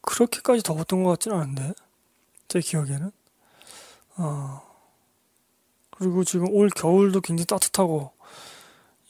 [0.00, 1.72] 그렇게까지 더웠던 것 같지는 않은데
[2.48, 3.12] 제 기억에는.
[4.16, 4.62] 어,
[5.90, 8.12] 그리고 지금 올 겨울도 굉장히 따뜻하고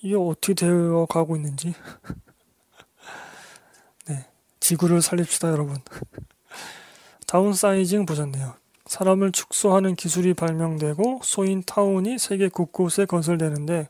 [0.02, 1.72] 이게 어떻게 되어 가고 있는지.
[4.06, 4.26] 네.
[4.60, 5.78] 지구를 살립시다, 여러분.
[7.26, 8.56] 다운사이징 보셨네요.
[8.94, 13.88] 사람을 축소하는 기술이 발명되고 소인 타운이 세계 곳곳에 건설되는데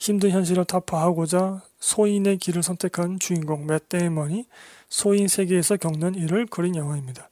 [0.00, 4.46] 힘든 현실을 타파하고자 소인의 길을 선택한 주인공 맷 데이먼이
[4.88, 7.30] 소인 세계에서 겪는 일을 그린 영화입니다.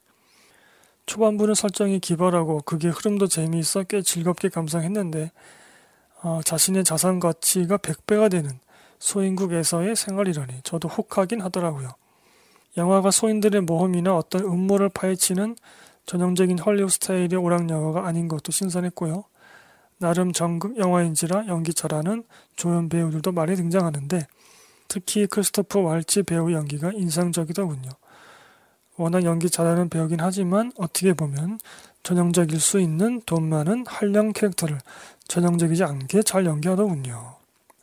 [1.07, 5.33] 초반부는 설정이 기발하고 그게 흐름도 재미있어 꽤 즐겁게 감상했는데
[6.23, 8.61] 어, 자신의 자산 가치가 100배가 되는
[9.01, 11.95] 소인국에서의 생활이라니 저도 혹하긴 하더라고요.
[12.77, 15.57] 영화가 소인들의 모험이나 어떤 음모를 파헤치는
[16.09, 19.25] 전형적인 헐리우드 스타일의 오락 영화가 아닌 것도 신선했고요.
[19.99, 22.25] 나름 전극 영화인지라 연기 잘하는
[22.57, 24.27] 조연 배우들도 많이 등장하는데
[24.89, 27.91] 특히 크리스토퍼 왈츠 배우 연기가 인상적이더군요.
[28.97, 31.61] 워낙 연기 잘하는 배우긴 하지만 어떻게 보면
[32.03, 34.79] 전형적일 수 있는 돈 많은 한량 캐릭터를
[35.29, 37.35] 전형적이지 않게 잘 연기하더군요.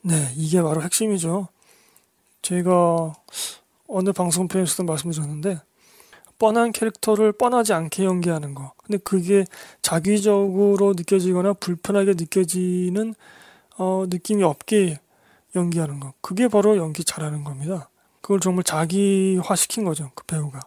[0.01, 1.47] 네, 이게 바로 핵심이죠.
[2.41, 3.13] 제가
[3.87, 5.61] 어느 방송편에서도 말씀드렸는데
[6.37, 8.73] 뻔한 캐릭터를 뻔하지 않게 연기하는 거.
[8.83, 9.45] 근데 그게
[9.81, 13.15] 자기적으로 느껴지거나 불편하게 느껴지는
[13.77, 14.99] 어, 느낌이 없게
[15.55, 16.13] 연기하는 거.
[16.21, 17.89] 그게 바로 연기 잘하는 겁니다.
[18.21, 20.11] 그걸 정말 자기화 시킨 거죠.
[20.15, 20.59] 그 배우가.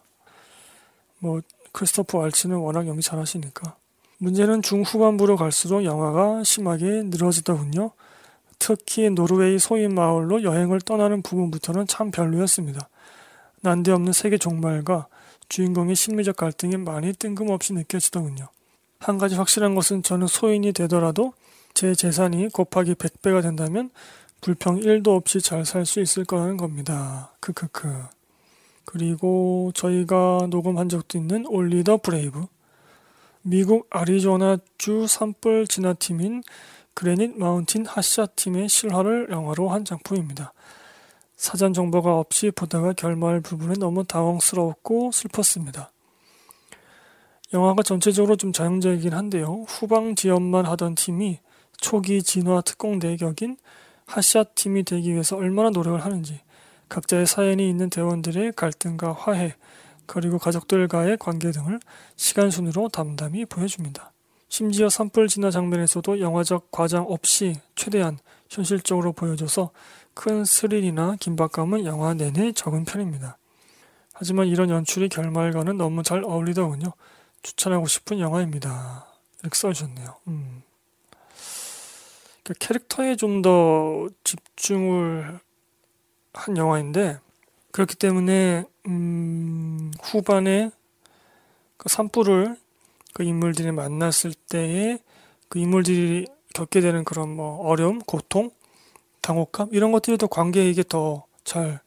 [1.19, 3.75] 뭐 크리스토퍼 왈츠는 워낙 연기 잘하시니까.
[4.17, 7.91] 문제는 중후반부로 갈수록 영화가 심하게 늘어지더군요.
[8.57, 12.89] 특히 노르웨이 소인 마을로 여행을 떠나는 부분부터는 참 별로였습니다.
[13.61, 15.07] 난데없는 세계 종말과
[15.49, 18.47] 주인공의 심리적 갈등이 많이 뜬금없이 느껴지더군요.
[18.99, 21.33] 한 가지 확실한 것은 저는 소인이 되더라도
[21.73, 23.89] 제 재산이 곱하기 100배가 된다면
[24.41, 27.31] 불평 1도 없이 잘 살 수 있을 거라는 겁니다.
[27.39, 28.03] 크크크.
[28.85, 32.45] 그리고 저희가 녹음한 적도 있는 Only the Brave,
[33.41, 36.43] 미국 아리조나주 산불 진화팀인
[36.93, 40.53] Granite Mountain Hotshot 팀의 실화를 영화로 한 작품입니다.
[41.39, 45.89] 사전 정보가 없이 보다가 결말 부분에 너무 당황스러웠고 슬펐습니다.
[47.53, 49.63] 영화가 전체적으로 좀 전형적이긴 한데요.
[49.69, 51.39] 후방 지원만 하던 팀이
[51.77, 53.55] 초기 진화 특공 대 격인
[54.05, 56.41] 하샤 팀이 되기 위해서 얼마나 노력을 하는지
[56.89, 59.55] 각자의 사연이 있는 대원들의 갈등과 화해
[60.07, 61.79] 그리고 가족들과의 관계 등을
[62.17, 64.11] 시간 순으로 담담히 보여줍니다.
[64.49, 68.17] 심지어 산불 진화 장면에서도 영화적 과장 없이 최대한
[68.49, 69.71] 현실적으로 보여줘서
[70.19, 73.37] 큰 스릴이나 긴박감은 영화 내내 적은 편입니다.
[74.13, 76.91] 하지만 이런 연출이 결말과는 너무 잘 어울리더군요.
[77.41, 79.07] 추천하고 싶은 영화입니다.
[79.39, 80.17] 이렇게 써주셨네요.
[80.27, 80.61] 음.
[82.43, 85.39] 그 캐릭터에 좀 더 집중을
[86.33, 87.17] 한 영화인데
[87.71, 90.69] 그렇기 때문에 음, 후반에
[91.77, 92.57] 그 산불을
[93.13, 94.99] 그 인물들이 만났을 때에
[95.47, 98.51] 그 인물들이 겪게 되는 그런 뭐 어려움, 고통,
[99.29, 101.79] 당혹감 이런 것들이 더 관계에게 더 잘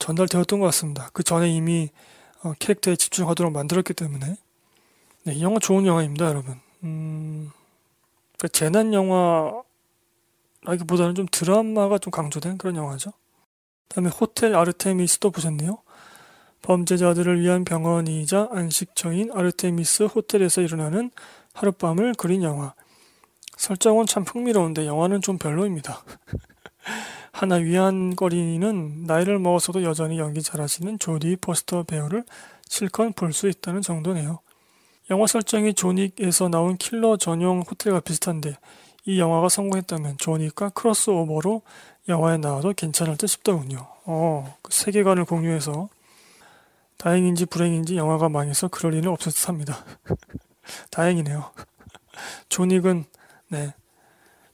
[0.00, 1.08] 전달되었던 것 같습니다.
[1.12, 1.90] 그 전에 이미
[2.42, 4.36] 어, 캐릭터에 집중하도록 만들었기 때문에
[5.24, 6.58] 네, 이 영화 좋은 영화입니다, 여러분.
[6.82, 7.52] 음,
[8.38, 13.12] 그 재난 영화라기보다는 좀 드라마가 좀 강조된 그런 영화죠.
[13.88, 15.78] 다음에 호텔 아르테미스도 보셨네요.
[16.62, 21.12] 범죄자들을 위한 병원이자 안식처인 아르테미스 호텔에서 일어나는
[21.52, 22.74] 하룻밤을 그린 영화.
[23.60, 26.02] 설정은 참 흥미로운데 영화는 좀 별로입니다.
[27.30, 32.24] 하나 위안거리는 나이를 먹어서도 여전히 연기 잘하시는 조디 포스터 배우를
[32.66, 34.38] 실컷 볼 수 있다는 정도네요.
[35.10, 38.56] 영화 설정이 조닉에서 나온 킬러 전용 호텔과 비슷한데
[39.04, 41.60] 이 영화가 성공했다면 조닉과 크로스오버로
[42.08, 43.86] 영화에 나와도 괜찮을 듯 싶더군요.
[44.06, 45.90] 어, 그 세계관을 공유해서
[46.96, 49.84] 다행인지 불행인지 영화가 망해서 그럴 일은 없을 듯 합니다.
[50.90, 51.50] 다행이네요.
[52.48, 53.04] 조닉은
[53.50, 53.74] 네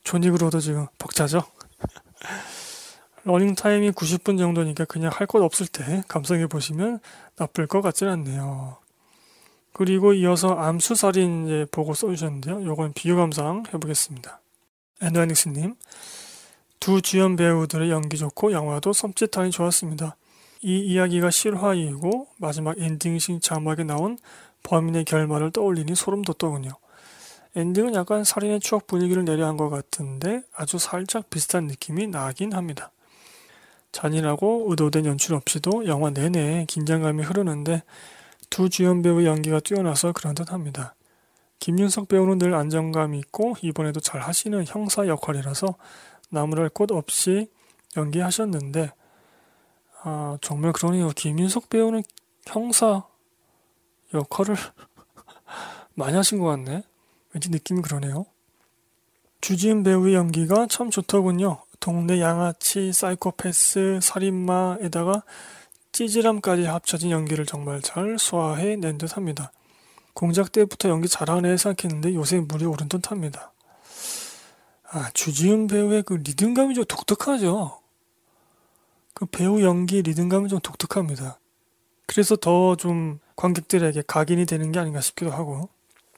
[0.04, 1.42] 조닉으로도 지금 벅차죠.
[3.24, 7.00] 러닝타임이 90분 정도니까 그냥 할 것 없을 때 감상해 보시면
[7.36, 8.78] 나쁠 것 같진 않네요.
[9.72, 12.64] 그리고 이어서 암수살인 이제 보고 써주셨는데요.
[12.64, 14.40] 요건 비교 감상 해보겠습니다.
[15.02, 15.74] 앤드니스님
[16.80, 20.16] 두 주연 배우들의 연기 좋고 영화도 섬찟하니 좋았습니다.
[20.62, 24.18] 이 이야기가 실화이고 마지막 엔딩식 자막에 나온
[24.62, 26.70] 범인의 결말을 떠올리니 소름 돋더군요.
[27.56, 32.92] 엔딩은 약간 살인의 추억 분위기를 내려한 것 같은데 아주 살짝 비슷한 느낌이 나긴 합니다.
[33.92, 37.82] 잔인하고 의도된 연출 없이도 영화 내내 긴장감이 흐르는데
[38.50, 40.94] 두 주연 배우의 연기가 뛰어나서 그런 듯 합니다.
[41.58, 45.76] 김윤석 배우는 늘 안정감이 있고 이번에도 잘 하시는 형사 역할이라서
[46.28, 47.48] 나무랄 곳 없이
[47.96, 48.92] 연기하셨는데
[50.02, 51.08] 아 정말 그러네요.
[51.08, 52.02] 김윤석 배우는
[52.46, 53.04] 형사
[54.12, 54.56] 역할을
[55.94, 56.82] 많이 하신 것 같네.
[57.36, 58.24] 왠지 느낌이 그러네요.
[59.42, 61.58] 주지은 배우의 연기가 참 좋더군요.
[61.80, 65.22] 동네 양아치, 사이코패스, 살인마에다가
[65.92, 69.52] 찌질함까지 합쳐진 연기를 정말 잘 소화해 낸 듯합니다.
[70.14, 73.52] 공작 때부터 연기 잘하네 생각했는데 요새 물이 오른 듯합니다.
[74.88, 77.82] 아, 주지훈 배우의 그 리듬감이 좀 독특하죠.
[79.12, 81.38] 그 배우 연기 리듬감이 좀 독특합니다.
[82.06, 85.68] 그래서 더 좀 관객들에게 각인이 되는 게 아닌가 싶기도 하고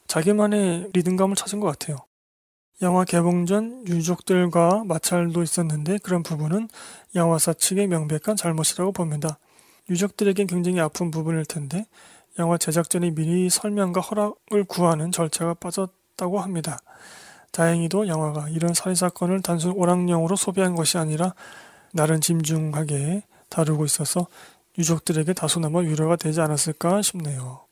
[0.08, 1.98] 자기만의 리듬감을 찾은 것 같아요.
[2.80, 6.68] 영화 개봉 전 유족들과 마찰도 있었는데 그런 부분은
[7.14, 9.38] 영화사 측의 명백한 잘못이라고 봅니다.
[9.90, 11.86] 유족들에겐 굉장히 아픈 부분일 텐데
[12.38, 16.78] 영화 제작 전에 미리 설명과 허락을 구하는 절차가 빠졌다고 합니다.
[17.52, 21.34] 다행히도 영화가 이런 살인사건을 단순 오락용으로 소비한 것이 아니라
[21.92, 24.26] 나름 짐중하게 다루고 있어서
[24.78, 27.67] 유족들에게 다소나마 위로가 되지 않았을까 싶네요.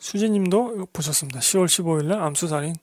[0.00, 1.40] 수지님도 보셨습니다.
[1.40, 2.74] 10월 15일날 암수살인.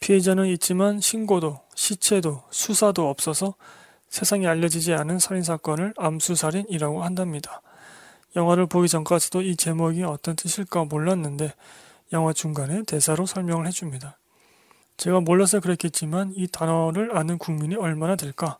[0.00, 3.54] 피해자는 있지만 신고도, 시체도, 수사도 없어서
[4.08, 7.62] 세상에 알려지지 않은 살인사건을 암수살인이라고 한답니다.
[8.34, 11.52] 영화를 보기 전까지도 이 제목이 어떤 뜻일까 몰랐는데
[12.12, 14.18] 영화 중간에 대사로 설명을 해줍니다.
[14.96, 18.58] 제가 몰라서 그랬겠지만 이 단어를 아는 국민이 얼마나 될까?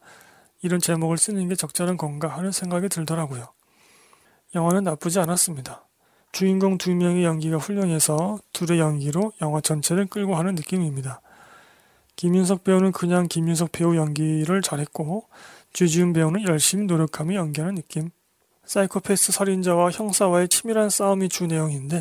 [0.61, 3.53] 이런 제목을 쓰는 게 적절한 건가 하는 생각이 들더라고요.
[4.55, 5.87] 영화는 나쁘지 않았습니다.
[6.33, 11.21] 주인공 두 명의 연기가 훌륭해서 둘의 연기로 영화 전체를 끌고 하는 느낌입니다.
[12.17, 15.27] 김윤석 배우는 그냥 김윤석 배우 연기를 잘했고
[15.75, 18.11] 주지훈 배우는 열심히 노력하며 연기하는 느낌.
[18.65, 22.01] 사이코패스 살인자와 형사와의 치밀한 싸움이 주 내용인데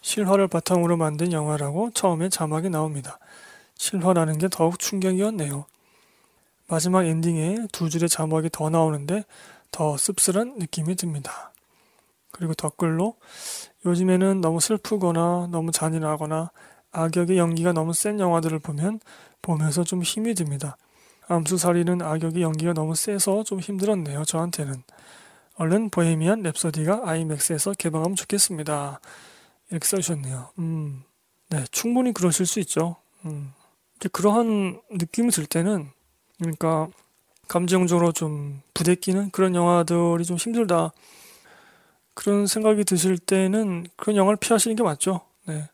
[0.00, 3.20] 실화를 바탕으로 만든 영화라고 처음에 자막이 나옵니다.
[3.76, 5.66] 실화라는 게 더욱 충격이었네요.
[6.66, 9.24] 마지막 엔딩에 두 줄의 자막이 더 나오는데
[9.70, 11.51] 더 씁쓸한 느낌이 듭니다.
[12.32, 13.16] 그리고 댓글로
[13.86, 16.50] 요즘에는 너무 슬프거나 너무 잔인하거나
[16.90, 19.00] 악역의 연기가 너무 센 영화들을 보면
[19.40, 20.76] 보면서 좀 힘이 듭니다.
[21.28, 24.24] 암수살이는 악역의 연기가 너무 세서 좀 힘들었네요.
[24.24, 24.82] 저한테는.
[25.56, 29.00] 얼른 보헤미안 랩소디가 아이맥스에서 개방하면 좋겠습니다.
[29.70, 30.50] 이렇게 써주셨네요.
[30.58, 31.02] 음,
[31.50, 32.96] 네, 충분히 그러실 수 있죠.
[33.24, 33.52] 음,
[34.12, 35.90] 그러한 느낌이 들 때는,
[36.38, 36.88] 그러니까,
[37.48, 40.92] 감정적으로 좀 부대끼는 그런 영화들이 좀 힘들다.
[42.14, 45.22] 그런 생각이 드실 때는 그런 영화를 피하시는 게 맞죠.
[45.46, 45.68] 네.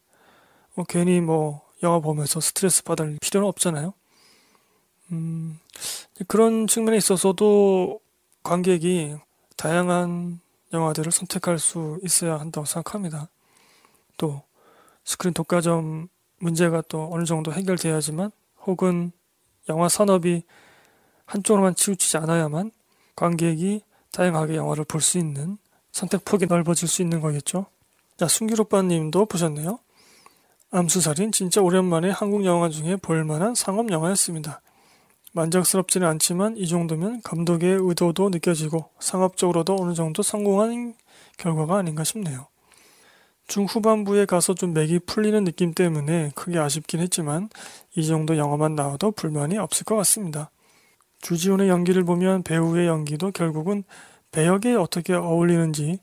[0.75, 3.95] 뭐 괜히 뭐 영화 보면서 스트레스 받을 필요는 없잖아요.
[5.13, 5.59] 음,
[6.27, 8.01] 그런 측면에 있어서도
[8.43, 9.17] 관객이
[9.57, 10.41] 다양한
[10.73, 13.29] 영화들을 선택할 수 있어야 한다고 생각합니다.
[14.17, 14.43] 또
[15.05, 18.31] 스크린 독과점 문제가 또 어느 정도 해결돼야지만
[18.67, 19.13] 혹은
[19.69, 20.43] 영화 산업이
[21.27, 22.71] 한쪽으로만 치우치지 않아야만
[23.17, 25.59] 관객이 다양하게 영화를 볼 수 있는
[25.99, 27.67] 선택 폭이 넓어질 수 있는 거겠죠.
[28.17, 29.81] 자, 순길 오빠님도 보셨네요.
[30.71, 34.61] 암수살인 진짜 오랜만에 한국 영화 중에 볼만한 상업 영화였습니다.
[35.33, 40.95] 만족스럽지는 않지만 이 정도면 감독의 의도도 느껴지고 상업적으로도 어느 정도 성공한
[41.37, 42.47] 결과가 아닌가 싶네요.
[43.49, 47.49] 중후반부에 가서 좀 맥이 풀리는 느낌 때문에 크게 아쉽긴 했지만
[47.97, 50.53] 이 정도 영화만 나와도 불만이 없을 것 같습니다.
[51.23, 53.83] 주지훈의 연기를 보면 배우의 연기도 결국은
[54.33, 55.99] 배역에 어떻게 어울리는지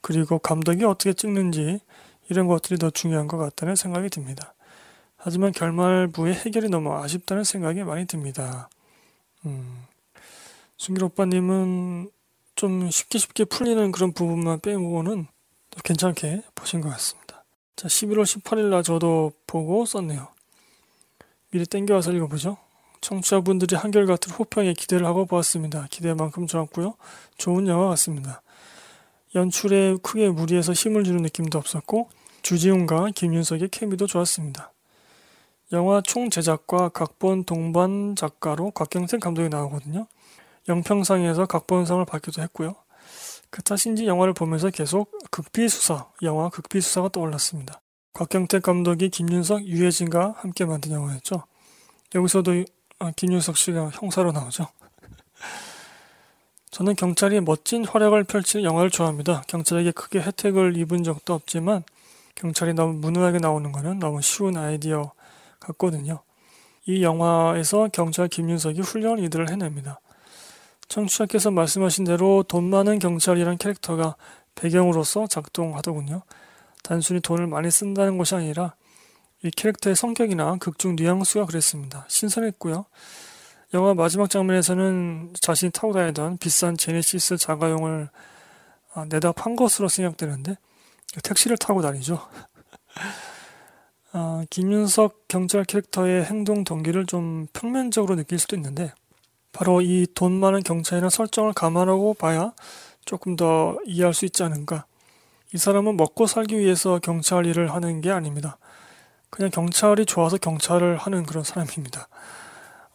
[0.00, 1.80] 그리고 감독이 어떻게 찍는지
[2.28, 4.54] 이런 것들이 더 중요한 것 같다는 생각이 듭니다.
[5.16, 8.70] 하지만 결말부의 해결이 너무 아쉽다는 생각이 많이 듭니다.
[9.44, 9.84] 음,
[10.76, 12.10] 순길 오빠님은
[12.54, 15.26] 좀 쉽게 쉽게 풀리는 그런 부분만 빼고는
[15.84, 17.44] 괜찮게 보신 것 같습니다.
[17.76, 20.28] 자, 11월 18일 날 저도 보고 썼네요.
[21.50, 22.56] 미리 땡겨와서 읽어보죠.
[23.00, 25.86] 청취자분들이 한결같은 호평에 기대를 하고 보았습니다.
[25.90, 26.94] 기대만큼 좋았고요.
[27.38, 28.42] 좋은 영화 같습니다.
[29.34, 32.08] 연출에 크게 무리해서 힘을 주는 느낌도 없었고
[32.42, 34.72] 주지훈과 김윤석의 케미도 좋았습니다.
[35.72, 40.06] 영화 총 제작과 각본 동반 작가로 곽경생 감독이 나오거든요.
[40.68, 42.74] 영평상에서 각본상을 받기도 했고요.
[43.50, 47.80] 그 탓인지 영화를 보면서 계속 극비수사, 영화 극비수사가 떠올랐습니다.
[48.12, 51.44] 곽경택 감독이 김윤석, 유해진과 함께 만든 영화였죠.
[52.14, 52.64] 여기서도
[53.02, 54.68] 아, 김윤석 씨가 형사로 나오죠.
[56.70, 59.42] 저는 경찰이 멋진 활약을 펼치는 영화를 좋아합니다.
[59.48, 61.82] 경찰에게 크게 혜택을 입은 적도 없지만
[62.34, 65.12] 경찰이 너무 무능하게 나오는 것은 너무 쉬운 아이디어
[65.60, 66.20] 같거든요.
[66.84, 69.98] 이 영화에서 경찰 김윤석이 훌륭한 일들을 해냅니다.
[70.88, 74.16] 청취자께서 말씀하신 대로 돈 많은 경찰이란 캐릭터가
[74.54, 76.20] 배경으로서 작동하더군요.
[76.82, 78.74] 단순히 돈을 많이 쓴다는 것이 아니라
[79.42, 82.04] 이 캐릭터의 성격이나 극중 뉘앙스가 그랬습니다.
[82.08, 82.84] 신선했고요.
[83.72, 88.10] 영화 마지막 장면에서는 자신이 타고 다니던 비싼 제네시스 자가용을
[88.92, 90.56] 아, 내다 판 것으로 생각되는데
[91.22, 92.18] 택시를 타고 다니죠.
[94.12, 98.92] 아, 김윤석 경찰 캐릭터의 행동 동기를 좀 평면적으로 느낄 수도 있는데
[99.52, 102.52] 바로 이 돈 많은 경찰이라는 설정을 감안하고 봐야
[103.04, 104.84] 조금 더 이해할 수 있지 않은가.
[105.54, 108.58] 이 사람은 먹고 살기 위해서 경찰 일을 하는 게 아닙니다.
[109.30, 112.08] 그냥 경찰이 좋아서 경찰을 하는 그런 사람입니다.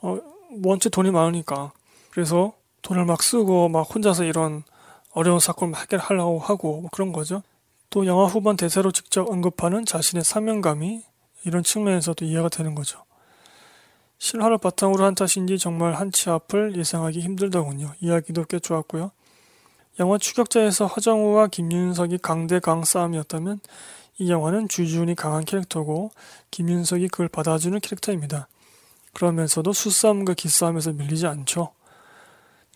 [0.01, 0.19] 어,
[0.63, 1.71] 원체 돈이 많으니까.
[2.11, 4.63] 그래서 돈을 막 쓰고 막 혼자서 이런
[5.11, 7.41] 어려운 사건을 해결하려고 하고 뭐 그런 거죠.
[7.89, 11.01] 또 영화 후반 대사로 직접 언급하는 자신의 사명감이
[11.45, 13.03] 이런 측면에서도 이해가 되는 거죠.
[14.17, 17.93] 실화를 바탕으로 한 탓인지 정말 한치 앞을 예상하기 힘들더군요.
[18.01, 19.11] 이야기도 꽤 좋았고요.
[19.99, 23.59] 영화 추격자에서 허정우와 김윤석이 강대강 싸움이었다면
[24.17, 26.11] 이 영화는 주지훈이 강한 캐릭터고
[26.51, 28.47] 김윤석이 그걸 받아주는 캐릭터입니다.
[29.13, 31.71] 그러면서도 수싸움과 기싸움에서 밀리지 않죠.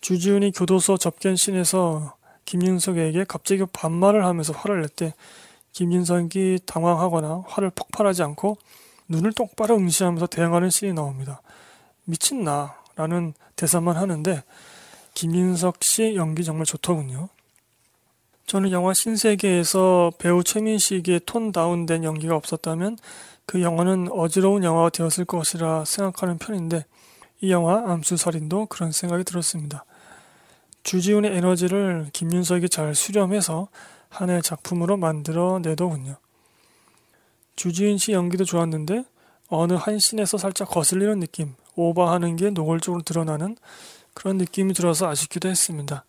[0.00, 5.14] 주지훈이 교도소 접견신에서 김윤석에게 갑자기 반말을 하면서 화를 낼 때
[5.72, 8.56] 김윤석이 당황하거나 화를 폭발하지 않고
[9.08, 11.42] 눈을 똑바로 응시하면서 대응하는 씬이 나옵니다.
[12.04, 14.42] 미친나 라는 대사만 하는데
[15.14, 17.28] 김윤석 씨 연기 정말 좋더군요.
[18.50, 22.98] 저는 영화 신세계에서 배우 최민식의 tone down된 연기가 없었다면
[23.46, 26.84] 그 영화는 어지러운 영화가 되었을 것이라 생각하는 편인데
[27.42, 29.84] 이 영화 암수살인도 그런 생각이 들었습니다.
[30.82, 33.68] 주지훈의 에너지를 김윤석이 잘 수렴해서
[34.08, 36.16] 하나의 작품으로 만들어내더군요.
[37.54, 39.04] 주지훈 씨 연기도 좋았는데
[39.46, 43.56] 어느 한 씬에서 살짝 거슬리는 느낌, 오버하는 게 노골적으로 드러나는
[44.12, 46.04] 그런 느낌이 들어서 아쉽기도 했습니다.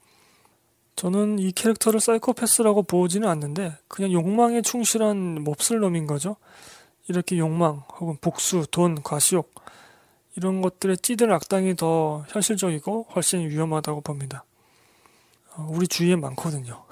[1.01, 6.35] 저는 이 캐릭터를 사이코패스라고 보지는 않는데 그냥 욕망에 충실한 몹쓸 놈인 거죠.
[7.07, 9.51] 이렇게 욕망 혹은 복수, 돈, 과시욕
[10.35, 14.45] 이런 것들에 찌든 악당이 더 현실적이고 훨씬 위험하다고 봅니다.
[15.55, 16.85] 어, 우리 주위에 많거든요.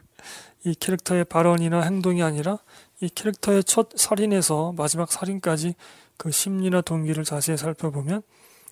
[0.64, 2.56] 이 캐릭터의 발언이나 행동이 아니라
[3.02, 5.74] 이 캐릭터의 첫 살인에서 마지막 살인까지
[6.16, 8.22] 그 심리나 동기를 자세히 살펴보면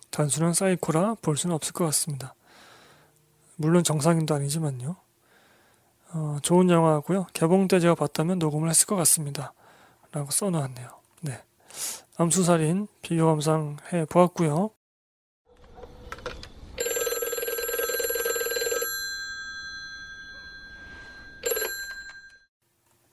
[0.08, 2.34] 단순한 사이코라 볼 수는 없을 것 같습니다.
[3.60, 4.96] 물론 정상인도 아니지만요.
[6.14, 7.26] 어, 좋은 영화고요.
[7.34, 9.52] 개봉 때 제가 봤다면 녹음을 했을 것 같습니다.
[10.12, 10.88] 라고 써놓았네요.
[11.20, 11.38] 네.
[12.16, 14.70] 암수살인 비교 감상해 보았고요.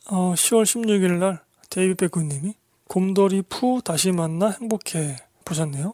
[0.09, 2.55] 어, 10월 16일 날 데이비 베크님이
[2.87, 5.93] 곰돌이 푸 다시 만나 행복해 보셨네요.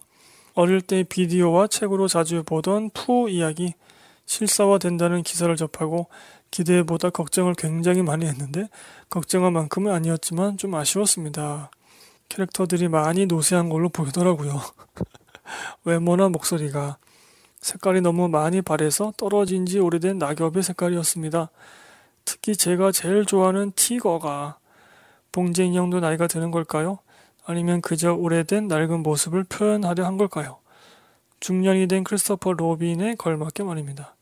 [0.53, 3.73] 어릴 때 비디오와 책으로 자주 보던 푸 이야기
[4.25, 6.07] 실사화된다는 기사를 접하고
[6.51, 8.67] 기대보다 걱정을 굉장히 많이 했는데
[9.09, 11.71] 걱정한 만큼은 아니었지만 좀 아쉬웠습니다.
[12.29, 14.61] 캐릭터들이 많이 노쇠한 걸로 보이더라고요.
[15.83, 16.97] 외모나 목소리가
[17.59, 21.49] 색깔이 너무 많이 바래서 떨어진 지 오래된 낙엽의 색깔이었습니다.
[22.25, 24.57] 특히 제가 제일 좋아하는 티거가
[25.31, 26.99] 봉제 인형도 나이가 드는 걸까요?
[27.45, 30.59] 아니면 그저 오래된 낡은 모습을 표현하려 한 걸까요?
[31.43, 34.15] 중년이 된 크리스토퍼 로빈에 걸맞게 말입니다.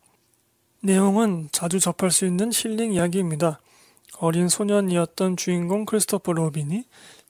[0.79, 3.59] 내용은 자주 접할 수 있는 힐링 이야기입니다.
[4.17, 6.83] 어린 소년이었던 주인공 크리스토퍼 로빈이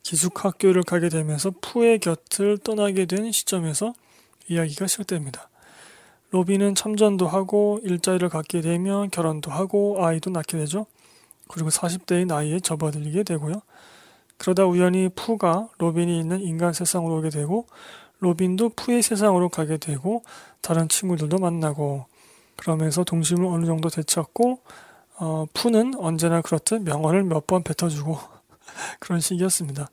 [0.03, 3.93] 기숙학교를 가게 되면서 푸의 곁을 떠나게 된 시점에서
[4.47, 5.49] 이야기가 시작됩니다.
[6.29, 10.85] 로빈은 참전도 하고 일자리를 갖게 되면 결혼도 하고 아이도 낳게 되죠.
[11.49, 13.61] 그리고 40대의 나이에 접어들게 되고요.
[14.37, 17.67] 그러다 우연히 푸가 로빈이 있는 인간 세상으로 오게 되고
[18.21, 20.23] 로빈도 푸의 세상으로 가게 되고
[20.61, 22.05] 다른 친구들도 만나고
[22.55, 24.61] 그러면서 동심을 어느 정도 되찾고
[25.17, 28.17] 어, 푸는 언제나 그렇듯 명언을 몇 번 뱉어주고
[28.99, 29.89] 그런 식이었습니다.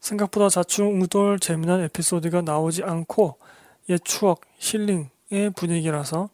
[0.00, 3.36] 생각보다 좌충우돌 재미난 에피소드가 나오지 않고
[3.88, 6.28] 옛 추억, 힐링, 의 분위기라서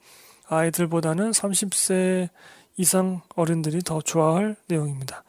[0.48, 2.30] 아이들보다는 30세
[2.78, 5.22] 이상 어른들이 더 좋아할 내용입니다.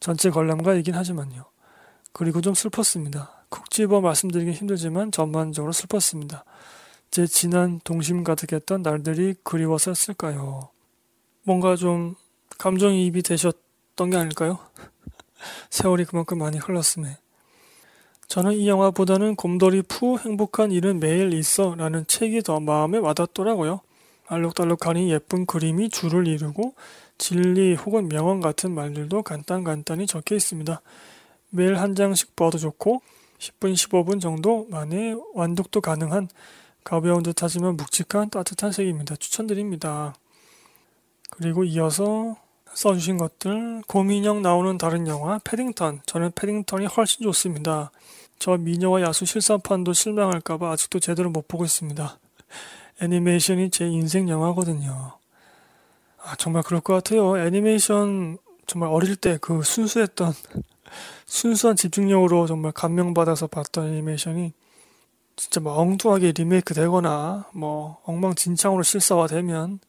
[0.00, 1.44] 전체 관람가이긴 하지만요.
[2.12, 3.35] 그리고 좀 슬펐습니다.
[3.48, 6.44] 콕 집어 말씀드리기 힘들지만 전반적으로 슬펐습니다.
[7.10, 10.68] 제 지난 동심 가득했던 날들이 그리워서였을까요?
[11.44, 12.16] 뭔가 좀
[12.58, 14.58] 감정이입이 되셨던 게 아닐까요?
[15.70, 17.18] 세월이 그만큼 많이 흘렀음에.
[18.28, 23.80] 저는 이 영화보다는 곰돌이 푸 행복한 일은 매일 있어 라는 책이 더 마음에 와닿더라고요.
[24.26, 26.74] 알록달록하니 예쁜 그림이 줄을 이루고
[27.18, 30.80] 진리 혹은 명언 같은 말들도 간단간단히 적혀 있습니다.
[31.50, 33.00] 매일 한 장씩 봐도 좋고
[33.38, 36.28] 10분 15분 정도 만에 완독도 가능한
[36.84, 39.16] 가벼운 듯 하지만 묵직한 따뜻한 색입니다.
[39.16, 40.14] 추천드립니다.
[41.30, 42.36] 그리고 이어서
[42.72, 47.90] 써주신 것들 고민형 나오는 다른 영화 패딩턴 저는 패딩턴이 훨씬 좋습니다.
[48.38, 52.18] 저 미녀와 야수 실사판도 실망할까봐 아직도 제대로 못 보고 있습니다.
[53.00, 55.18] 애니메이션이 제 인생 영화거든요.
[56.22, 57.38] 아, 정말 그럴 것 같아요.
[57.38, 60.32] 애니메이션 정말 어릴 때 그 순수했던,
[61.26, 64.52] 순수한 집중력으로 정말 감명받아서 봤던 애니메이션이
[65.34, 69.80] 진짜 뭐 엉뚱하게 리메이크 되거나 뭐 엉망진창으로 실사화되면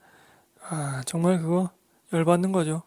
[0.69, 1.69] 아, 정말 그거
[2.11, 2.83] 열받는 거죠.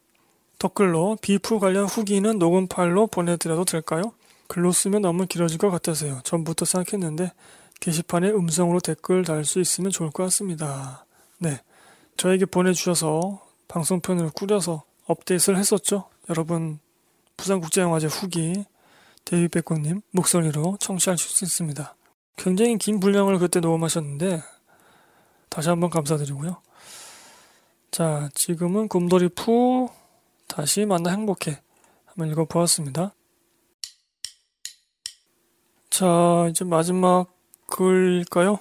[0.59, 4.13] 댓글로 비프 관련 후기는 녹음 파일로 보내드려도 될까요?
[4.47, 6.21] 글로 쓰면 너무 길어질 것 같아서요.
[6.25, 7.33] 전부터 생각했는데
[7.81, 11.07] 게시판에 음성으로 댓글 달 수 있으면 좋을 것 같습니다.
[11.39, 11.61] 네.
[12.19, 16.11] 저에게 보내주셔서 방송편을 꾸려서 업데이트를 했었죠.
[16.29, 16.79] 여러분
[17.41, 18.65] 부산국제영화제 후기
[19.25, 21.97] 데이비백고님 목소리로 청취할 수 있습니다.
[22.37, 24.43] 굉장히 긴 분량을 그때 녹음하셨는데
[25.49, 26.63] 다시 한번 감사드리고요.
[27.91, 29.89] 자 지금은 곰돌이 푸
[30.47, 31.61] 다시 만나 행복해
[32.07, 33.15] 한번 읽어보았습니다.
[35.91, 37.31] 자, 이제 마지막
[37.67, 38.59] 글일까요?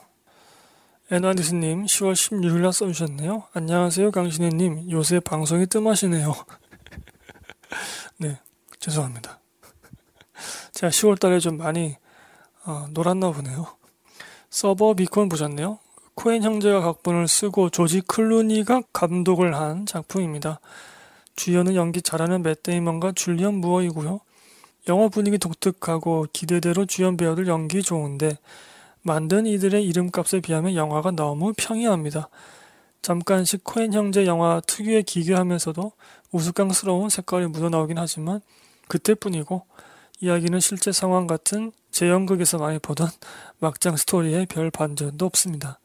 [1.12, 3.44] 에나디스님, 10월 16일날 써주셨네요.
[3.54, 4.92] 안녕하세요, 강신혜님.
[4.92, 6.34] 요새 방송이 뜸하시네요.
[8.20, 8.40] 네,
[8.80, 9.40] 죄송합니다.
[10.72, 11.98] 제가 10월달에 좀 많이
[12.66, 13.68] 어, 놀았나 보네요.
[14.50, 15.80] 서버 비콘 보셨네요.
[16.16, 20.60] 코엔 형제가 각본을 쓰고 조지 클루니가 감독을 한 작품입니다.
[21.36, 24.20] 주연은 연기 잘하는 맷 데이먼과 줄리언 무어이고요.
[24.88, 28.38] 영화 분위기 독특하고 기대대로 주연 배우들 연기 좋은데
[29.02, 32.30] 만든 이들의 이름값에 비하면 영화가 너무 평이합니다.
[33.02, 35.92] 잠깐씩 코엔 형제 영화 특유의 기괴하면서도
[36.32, 38.42] 우스꽝스러운 색깔이 묻어나오긴 하지만
[38.90, 39.66] 그때뿐이고
[40.20, 43.08] 이야기는 실제 상황 같은 재연극에서 많이 보던
[43.60, 45.80] 막장 스토리에 별 반전도 없습니다.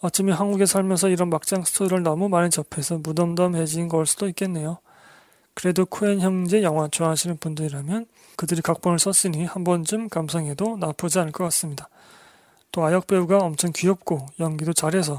[0.00, 4.78] 어쩌면 한국에 살면서 이런 막장 스토리를 너무 많이 접해서 무덤덤해진 걸 수도 있겠네요.
[5.54, 8.06] 그래도 코엔 형제 영화 좋아하시는 분들이라면
[8.36, 11.88] 그들이 각본을 썼으니 한 번쯤 감상해도 나쁘지 않을 것 같습니다.
[12.70, 15.16] 또 아역 배우가 엄청 귀엽고 연기도 잘해서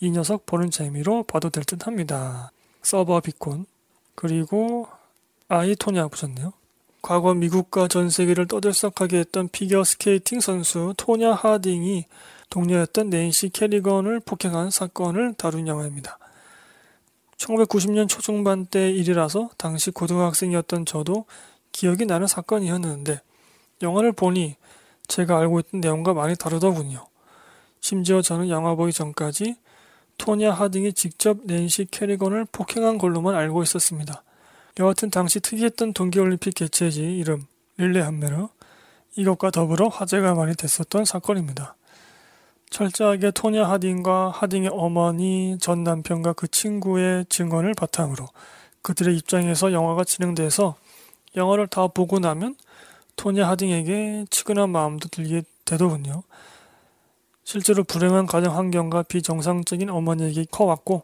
[0.00, 2.50] 이 녀석 보는 재미로 봐도 될 듯 합니다.
[2.82, 3.66] Suburbicon
[4.16, 4.88] 그리고
[5.50, 6.52] I, Tonya 보셨네요.
[7.00, 12.04] 과거 미국과 전 세계를 떠들썩하게 했던 피겨 스케이팅 선수 토냐 하딩이
[12.50, 16.18] 동료였던 낸시 캐리건을 폭행한 사건을 다룬 영화입니다.
[17.38, 21.24] 1990년 초중반 때 일이라서 당시 고등학생이었던 저도
[21.72, 23.22] 기억이 나는 사건이었는데
[23.80, 24.56] 영화를 보니
[25.06, 27.06] 제가 알고 있던 내용과 많이 다르더군요.
[27.80, 29.56] 심지어 저는 영화 보기 전까지
[30.18, 34.24] 토냐 하딩이 직접 낸시 캐리건을 폭행한 걸로만 알고 있었습니다.
[34.78, 37.46] 여하튼 당시 특이했던 동계올림픽 개최지 이름
[37.78, 38.48] 릴레 한메르
[39.16, 41.74] 이것과 더불어 화제가 많이 됐었던 사건입니다.
[42.70, 48.28] 철저하게 토냐 하딩과 하딩의 어머니, 전 남편과 그 친구의 증언을 바탕으로
[48.82, 50.76] 그들의 입장에서 영화가 진행돼서
[51.34, 52.54] 영화를 다 보고 나면
[53.16, 56.22] 토냐 하딩에게 치근한 마음도 들게 되더군요.
[57.42, 61.02] 실제로 불행한 가정 환경과 비정상적인 어머니에게 커왔고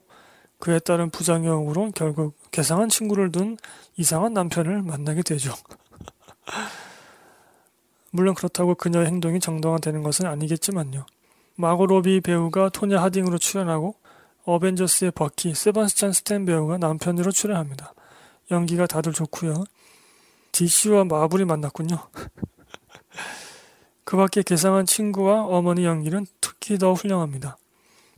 [0.58, 3.56] 그에 따른 부작용으로 결국 괴상한 친구를 둔
[3.96, 5.52] 이상한 남편을 만나게 되죠.
[8.10, 11.04] 물론 그렇다고 그녀의 행동이 정당화되는 것은 아니겠지만요.
[11.56, 13.96] 마고 로비 배우가 토냐 하딩으로 출연하고
[14.44, 17.94] 어벤져스의 버키, 세바스찬 스탠 배우가 남편으로 출연합니다.
[18.50, 19.64] 연기가 다들 좋고요.
[20.52, 21.96] DC와 마블이 만났군요.
[24.04, 27.56] 그 밖에 개상한 친구와 어머니 연기는 특히 더 훌륭합니다.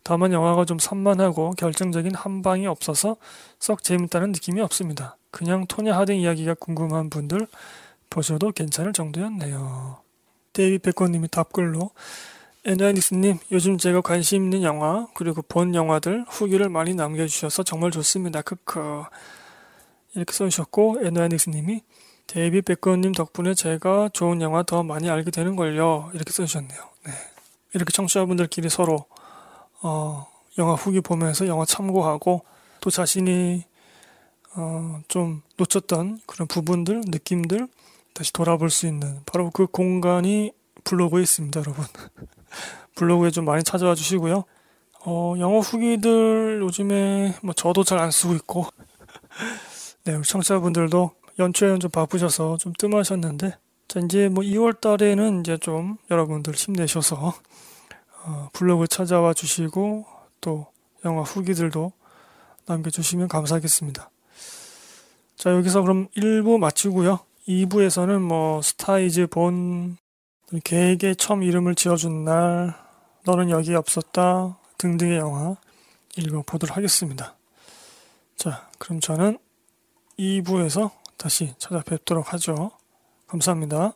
[0.07, 3.17] 다만 영화가 좀 산만하고 결정적인 한 방이 없어서
[3.59, 5.17] 썩 재밌다는 느낌이 없습니다.
[5.33, 7.49] 그냥 토냐 하딩 이야기가 궁금한 분들
[8.09, 9.97] 보셔도 괜찮을 정도였네요.
[10.53, 11.91] 데이비 백건님이 답글로
[12.67, 18.43] 에나이닉스님, 요즘 제가 관심 있는 영화, 그리고 본 영화들 후기를 많이 남겨주셔서 정말 좋습니다.
[18.43, 19.03] 크크.
[20.15, 21.83] 이렇게 써주셨고, 에나이닉스님이
[22.29, 26.11] 데이비 백건님 덕분에 제가 좋은 영화 더 많이 알게 되는걸요.
[26.15, 26.81] 이렇게 써주셨네요.
[27.07, 27.13] 네.
[27.75, 29.07] 이렇게 청취자분들끼리 서로,
[29.83, 30.27] 어,
[30.59, 32.43] 영화 후기 보면서 영화 참고하고,
[32.81, 33.65] 또 자신이,
[34.57, 37.69] 어, 좀 놓쳤던 그런 부분들, 느낌들,
[38.15, 40.53] 다시 돌아볼 수 있는, 바로 그 공간이
[40.85, 41.85] 블로그에 있습니다, 여러분.
[42.95, 44.45] 블로그에 좀 많이 찾아와 주시고요.
[45.05, 48.67] 어, 영어 후기들 요즘에 뭐 저도 잘 안 쓰고 있고,
[50.05, 53.57] 네, 우리 청취자분들도 연초에는 좀 바쁘셔서 좀 뜸하셨는데,
[53.89, 57.35] 자, 이제 뭐 2월 달에는 이제 좀 여러분들 힘내셔서, 어,
[58.53, 60.07] 블로그 찾아와 주시고,
[60.41, 60.67] 또
[61.05, 61.93] 영화 후기들도
[62.67, 64.11] 남겨주시면 감사하겠습니다.
[65.37, 67.21] 자, 여기서 그럼 1부 마치고요.
[67.47, 69.97] 2부에서는 뭐 Star Is Born
[70.65, 72.75] 계획에 처음 이름을 지어준 날,
[73.25, 75.57] 너는 여기 없었다 등등의 영화
[76.17, 77.37] 읽어보도록 하겠습니다.
[78.37, 79.39] 자, 그럼 저는
[80.19, 82.71] 2부에서 다시 찾아뵙도록 하죠.
[83.27, 83.93] 감사합니다.